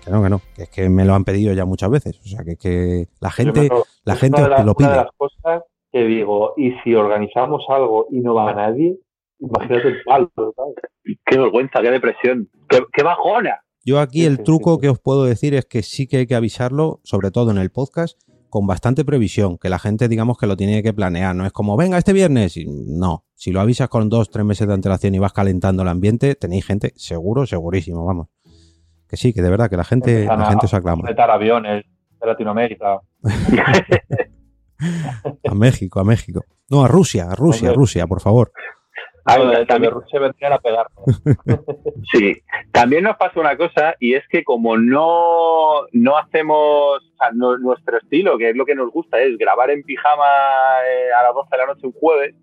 [0.03, 2.27] que no, que no, que es que me lo han pedido ya muchas veces, o
[2.27, 3.69] sea, que, que la gente,
[4.05, 4.89] la es gente una de las- lo pide.
[4.89, 5.63] Una de las cosas
[5.93, 8.97] que digo, y si organizamos algo y no va nadie,
[9.39, 10.75] imagínate el palo, ¿sabes?
[11.27, 13.61] Qué vergüenza, qué depresión, qué, qué bajona.
[13.85, 17.01] Yo aquí el truco que os puedo decir es que sí que hay que avisarlo,
[17.03, 18.19] sobre todo en el podcast,
[18.49, 21.77] con bastante previsión, que la gente digamos que lo tiene que planear, no es como,
[21.77, 25.33] venga, este viernes, no, si lo avisas con dos, tres meses de antelación y vas
[25.33, 28.29] calentando el ambiente, tenéis gente seguro, segurísimo, vamos.
[29.09, 31.07] Que sí, que de verdad, que la gente, la a- gente os a aclama.
[31.09, 31.85] Retar aviones
[32.21, 33.01] de Latinoamérica.
[35.51, 36.45] A México, a México.
[36.71, 37.73] No, a Rusia, a Rusia, a.
[37.75, 38.53] Rusia, por favor.
[39.25, 41.05] Ah, también- Rusia vendrían a pegarnos.
[42.13, 42.37] Sí,
[42.73, 46.57] también nos pasa una cosa y es que como no, no hacemos,
[46.99, 50.25] o sea, no- nuestro estilo, que es lo que nos gusta, es grabar en pijama
[50.89, 52.35] eh, a las 12 de la noche un jueves,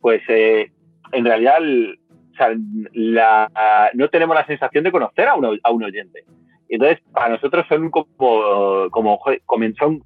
[0.00, 0.70] pues eh,
[1.12, 1.98] en realidad el-
[2.32, 2.48] o sea,
[2.92, 6.24] la- no tenemos la sensación de conocer a un, a un oyente.
[6.68, 9.20] Entonces, para nosotros son como, como,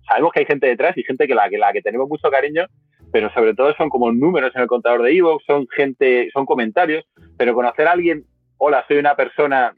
[0.08, 2.66] sabemos que hay gente detrás y gente que la que, la que tenemos mucho cariño,
[3.12, 7.04] pero sobre todo son como números en el contador de Evox, son gente, son comentarios,
[7.36, 8.24] pero conocer a alguien,
[8.58, 9.74] hola, soy una persona,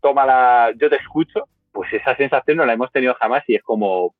[0.00, 4.14] tómala, yo te escucho, pues esa sensación no la hemos tenido jamás y es como,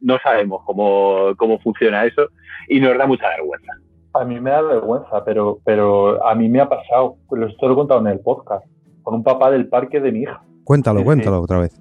[0.00, 2.28] no sabemos cómo, cómo funciona eso
[2.68, 3.72] y nos da mucha vergüenza.
[4.14, 7.72] A mí me da vergüenza, pero, pero a mí me ha pasado, lo esto lo
[7.72, 8.64] he contado en el podcast,
[9.02, 10.42] con un papá del parque de mi hija.
[10.68, 11.44] Cuéntalo, Sí, cuéntalo sí.
[11.44, 11.80] otra vez.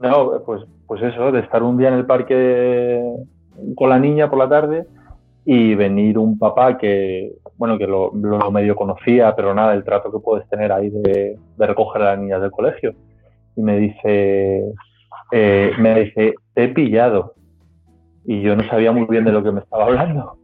[0.00, 3.02] No, pues, pues eso, de estar un día en el parque
[3.76, 4.86] con la niña por la tarde
[5.44, 10.10] y venir un papá que, bueno, que lo, lo medio conocía, pero nada, el trato
[10.10, 12.94] que puedes tener ahí de, de recoger a las niñas del colegio.
[13.54, 14.64] Y me dice,
[15.30, 17.34] eh, me dice, te he pillado.
[18.24, 20.38] Y yo no sabía muy bien de lo que me estaba hablando.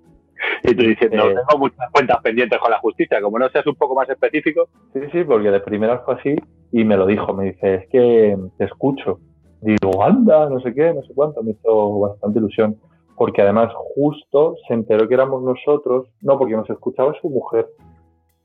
[0.65, 1.35] Y tú diciendo, Eh.
[1.35, 5.01] tengo muchas cuentas pendientes con la justicia, como no seas un poco más específico, Sí,
[5.13, 6.37] sí, porque de primeras fue así
[6.73, 7.33] y me lo dijo.
[7.35, 9.21] Me dice, es que te escucho.
[9.61, 11.43] Digo, anda, no sé qué, no sé cuánto.
[11.43, 12.77] Me hizo bastante ilusión.
[13.17, 17.67] Porque además justo se enteró que éramos nosotros, no, porque nos escuchaba su mujer.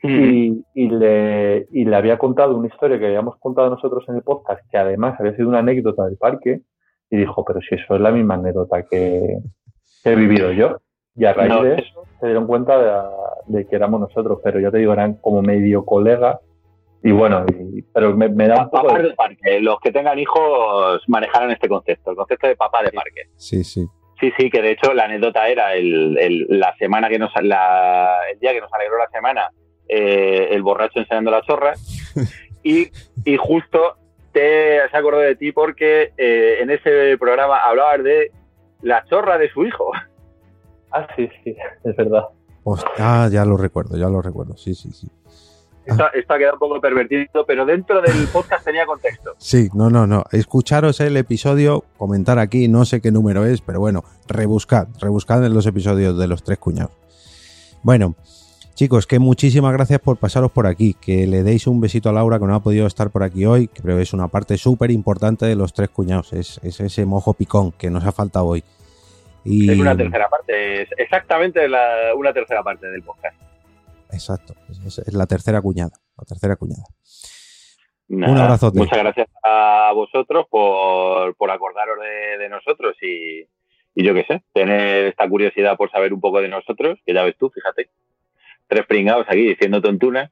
[0.05, 4.21] Y, y le, y le había contado una historia que habíamos contado nosotros en el
[4.21, 6.61] podcast, que además había sido una anécdota del parque.
[7.09, 9.37] Y dijo, pero si eso es la misma anécdota que,
[10.03, 10.77] que he vivido yo.
[11.15, 11.63] Y a raíz No.
[11.63, 14.39] de eso se dieron cuenta de, de que éramos nosotros.
[14.43, 16.39] Pero ya te digo, eran como medio colegas.
[17.03, 19.09] Y bueno, y- pero me, me da un poco papás de...
[19.09, 19.59] de parque.
[19.59, 23.21] Los que tengan hijos manejaron este concepto, el concepto de papá de parque.
[23.35, 23.85] Sí, sí.
[24.19, 28.19] Sí, sí, que de hecho la anécdota era el, el- la semana que nos la,
[28.31, 29.49] el día que nos alegró la semana,
[29.89, 31.73] eh, el borracho enseñando la chorra.
[32.65, 32.87] Y,
[33.25, 33.97] y justo
[34.31, 38.31] te has acordado de ti porque eh, en ese programa hablabas de
[38.81, 39.91] la chorra de su hijo.
[40.93, 42.23] Ah, sí, sí, es verdad.
[42.63, 44.55] Hostia, ah, ya lo recuerdo, ya lo recuerdo.
[44.55, 45.09] Sí, sí, sí.
[45.85, 49.33] Esto, esto ha quedado un poco pervertido, pero dentro del podcast tenía contexto.
[49.37, 50.23] Sí, no, no, no.
[50.31, 55.53] Escucharos el episodio, comentar aquí, no sé qué número es, pero bueno, rebuscad, rebuscad en
[55.53, 56.93] los episodios de los tres cuñados.
[57.81, 58.15] Bueno,
[58.75, 62.39] chicos, que muchísimas gracias por pasaros por aquí, que le deis un besito a Laura
[62.39, 64.89] que no ha podido estar por aquí hoy, que creo que es una parte súper
[64.89, 68.63] importante de los tres cuñados, es, es ese mojo picón que nos ha faltado hoy.
[69.45, 69.71] Y...
[69.71, 73.35] Es una tercera parte, es exactamente la- una tercera parte del podcast.
[74.11, 74.53] Exacto,
[74.85, 76.83] es, es la tercera cuñada, la tercera cuñada.
[78.09, 78.77] Nada, Un abrazote.
[78.79, 83.41] Muchas gracias a vosotros por, por acordaros de, de nosotros y,
[83.95, 87.23] y yo qué sé, tener esta curiosidad por saber un poco de nosotros, que ya
[87.23, 87.89] ves tú, fíjate,
[88.67, 90.31] tres pringados aquí diciendo tontunas.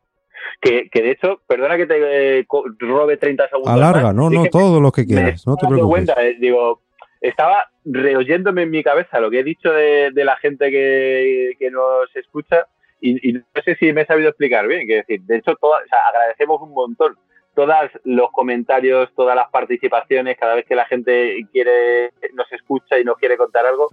[0.60, 2.46] Que, que de hecho, perdona que te eh,
[2.80, 3.74] robe 30 segundos.
[3.74, 5.90] Alarga, más, no, no, que todo lo que me quieras, no te preocupes.
[5.90, 6.82] cuenta, eh, digo,
[7.22, 11.70] estaba reoyéndome en mi cabeza lo que he dicho de, de la gente que, que
[11.72, 12.66] nos escucha
[13.00, 14.86] y, y no sé si me he sabido explicar bien.
[14.88, 17.16] Que decir, de hecho, toda- o sea, agradecemos un montón
[17.54, 17.70] todos
[18.06, 23.18] los comentarios, todas las participaciones, cada vez que la gente quiere nos escucha y nos
[23.18, 23.90] quiere contar algo,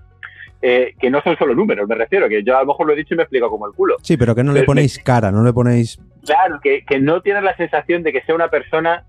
[0.62, 2.96] eh, que no son solo números, me refiero, que yo a lo mejor lo he
[2.96, 3.96] dicho y me explico como el culo.
[4.02, 5.98] Sí, pero que no le ponéis cara, no le ponéis...
[6.24, 9.04] Claro, que, que no tienes la sensación de que sea una persona,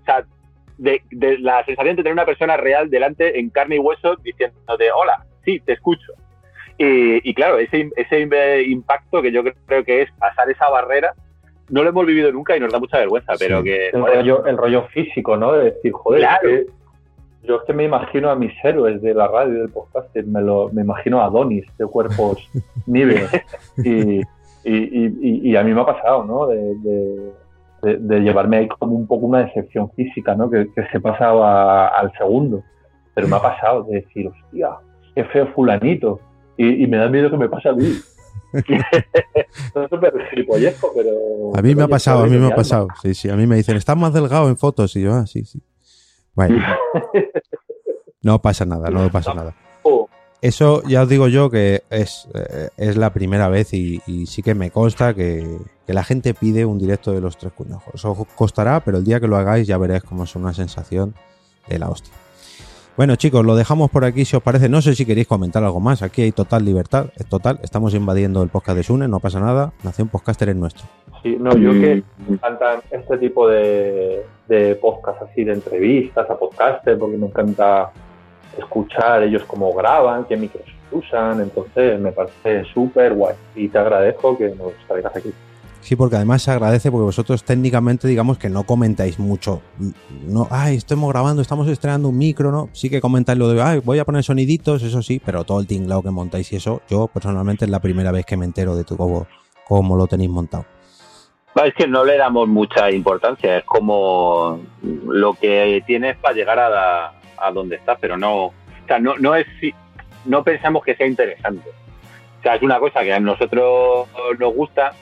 [0.00, 0.24] o sea,
[0.78, 4.90] de, de la sensación de tener una persona real delante en carne y hueso diciéndote,
[4.92, 6.12] hola, sí, te escucho.
[6.78, 8.20] Y, y claro, ese, ese
[8.66, 11.12] impacto que yo creo que es pasar esa barrera,
[11.70, 13.64] no lo hemos vivido nunca y nos da mucha vergüenza, pero Sí.
[13.64, 13.88] que...
[13.88, 15.52] El joder, rollo, el rollo físico, ¿no?
[15.52, 16.48] De decir, joder, Claro.
[16.48, 16.72] es que
[17.46, 20.40] yo es que me imagino a mis héroes de la radio y del podcast, me,
[20.40, 22.48] lo, me imagino a Adonis de cuerpos
[22.86, 23.28] níveis.
[23.78, 24.24] Y, y,
[24.64, 26.46] y- y- y a mí me ha pasado, ¿no?
[26.46, 27.32] De, de-
[27.82, 30.50] de- de llevarme ahí como un poco una decepción física, ¿no?
[30.50, 32.62] Que, que se pasaba al segundo.
[33.14, 34.70] Pero me ha pasado de decir, hostia,
[35.14, 36.20] qué feo fulanito.
[36.56, 37.92] Y, y me da miedo que me pase a mí.
[39.90, 41.56] súper gilipollesco, pero...
[41.56, 42.88] A mí me ha pasado, a mí me ha pasado.
[43.02, 44.94] Sí, sí, a mí me dicen, estás más delgado en fotos.
[44.96, 45.60] Y yo, ah, sí, sí.
[46.34, 46.62] Bueno,
[48.22, 49.54] no pasa nada, no pasa nada.
[49.82, 50.08] oh,
[50.40, 54.42] Eso ya os digo yo que es, eh, es la primera vez y, y sí
[54.42, 55.58] que me consta que,
[55.88, 57.94] que la gente pide un directo de los tres cuñajos.
[57.94, 61.14] Eso os costará, pero el día que lo hagáis ya veréis cómo es una sensación
[61.66, 62.12] de la hostia.
[62.94, 64.68] Bueno chicos, lo dejamos por aquí si os parece.
[64.68, 66.02] No sé si queréis comentar algo más.
[66.02, 67.58] Aquí hay total libertad, es total.
[67.62, 69.72] Estamos invadiendo el podcast de Sune, no pasa nada.
[69.82, 70.84] Nación Podcaster es nuestro.
[71.22, 76.38] Sí, no, yo que me encantan este tipo de, de podcast así, de entrevistas a
[76.38, 77.92] podcasters, porque me encanta
[78.58, 83.36] escuchar ellos cómo graban, qué micros usan, entonces me parece súper guay.
[83.54, 85.32] Y te agradezco que nos traigas aquí.
[85.80, 89.62] Sí, porque además se agradece porque vosotros técnicamente digamos que no comentáis mucho.
[90.26, 92.68] No, ay, estamos grabando, estamos estrenando un micro, ¿no?
[92.72, 95.66] Sí que comentáis lo de, ay, voy a poner soniditos, eso sí, pero todo el
[95.66, 98.84] tinglado que montáis y eso, yo personalmente es la primera vez que me entero de
[98.84, 100.66] tu cómo, lo tenéis montado.
[101.64, 106.68] Es que no le damos mucha importancia, es como lo que tienes para llegar a,
[106.68, 108.52] la- a donde estás, pero no, o
[108.86, 109.46] sea, no, no es,
[110.24, 111.70] no pensamos que sea interesante.
[112.38, 114.06] O sea, es una cosa que a nosotros
[114.38, 114.92] nos gusta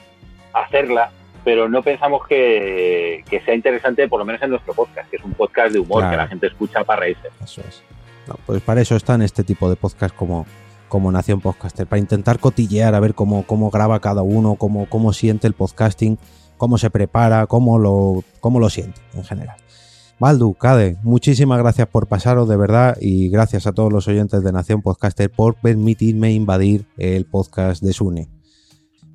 [0.53, 1.11] hacerla,
[1.43, 5.23] pero no pensamos que, que sea interesante, por lo menos en nuestro podcast, que es
[5.23, 6.11] un podcast de humor Claro.
[6.11, 7.29] que la gente escucha para reírse.
[7.43, 7.83] Eso es.
[8.27, 10.45] No, pues para eso están este tipo de podcast como,
[10.89, 15.13] como Nación Podcaster, para intentar cotillear a ver cómo, cómo graba cada uno, cómo, cómo
[15.13, 16.17] siente el podcasting,
[16.57, 19.55] cómo se prepara, cómo lo, cómo lo siente en general.
[20.19, 24.51] Baldu, Cade, muchísimas gracias por pasaros de verdad y gracias a todos los oyentes de
[24.51, 28.27] Nación Podcaster por permitirme invadir el podcast de Sune.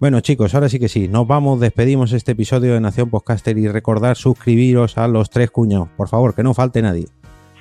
[0.02, 3.68] Bueno chicos, ahora sí que sí, nos vamos, despedimos este episodio de Nación Podcaster y
[3.68, 7.06] recordar suscribiros a los tres cuñados, por favor, que no falte nadie.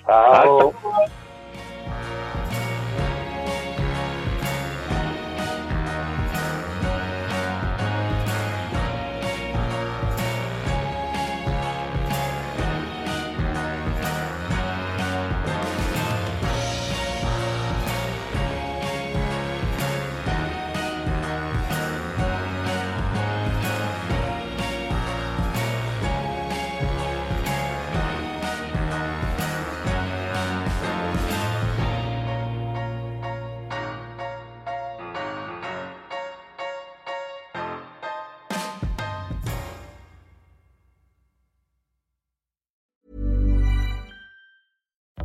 [0.07, 0.73] Chao.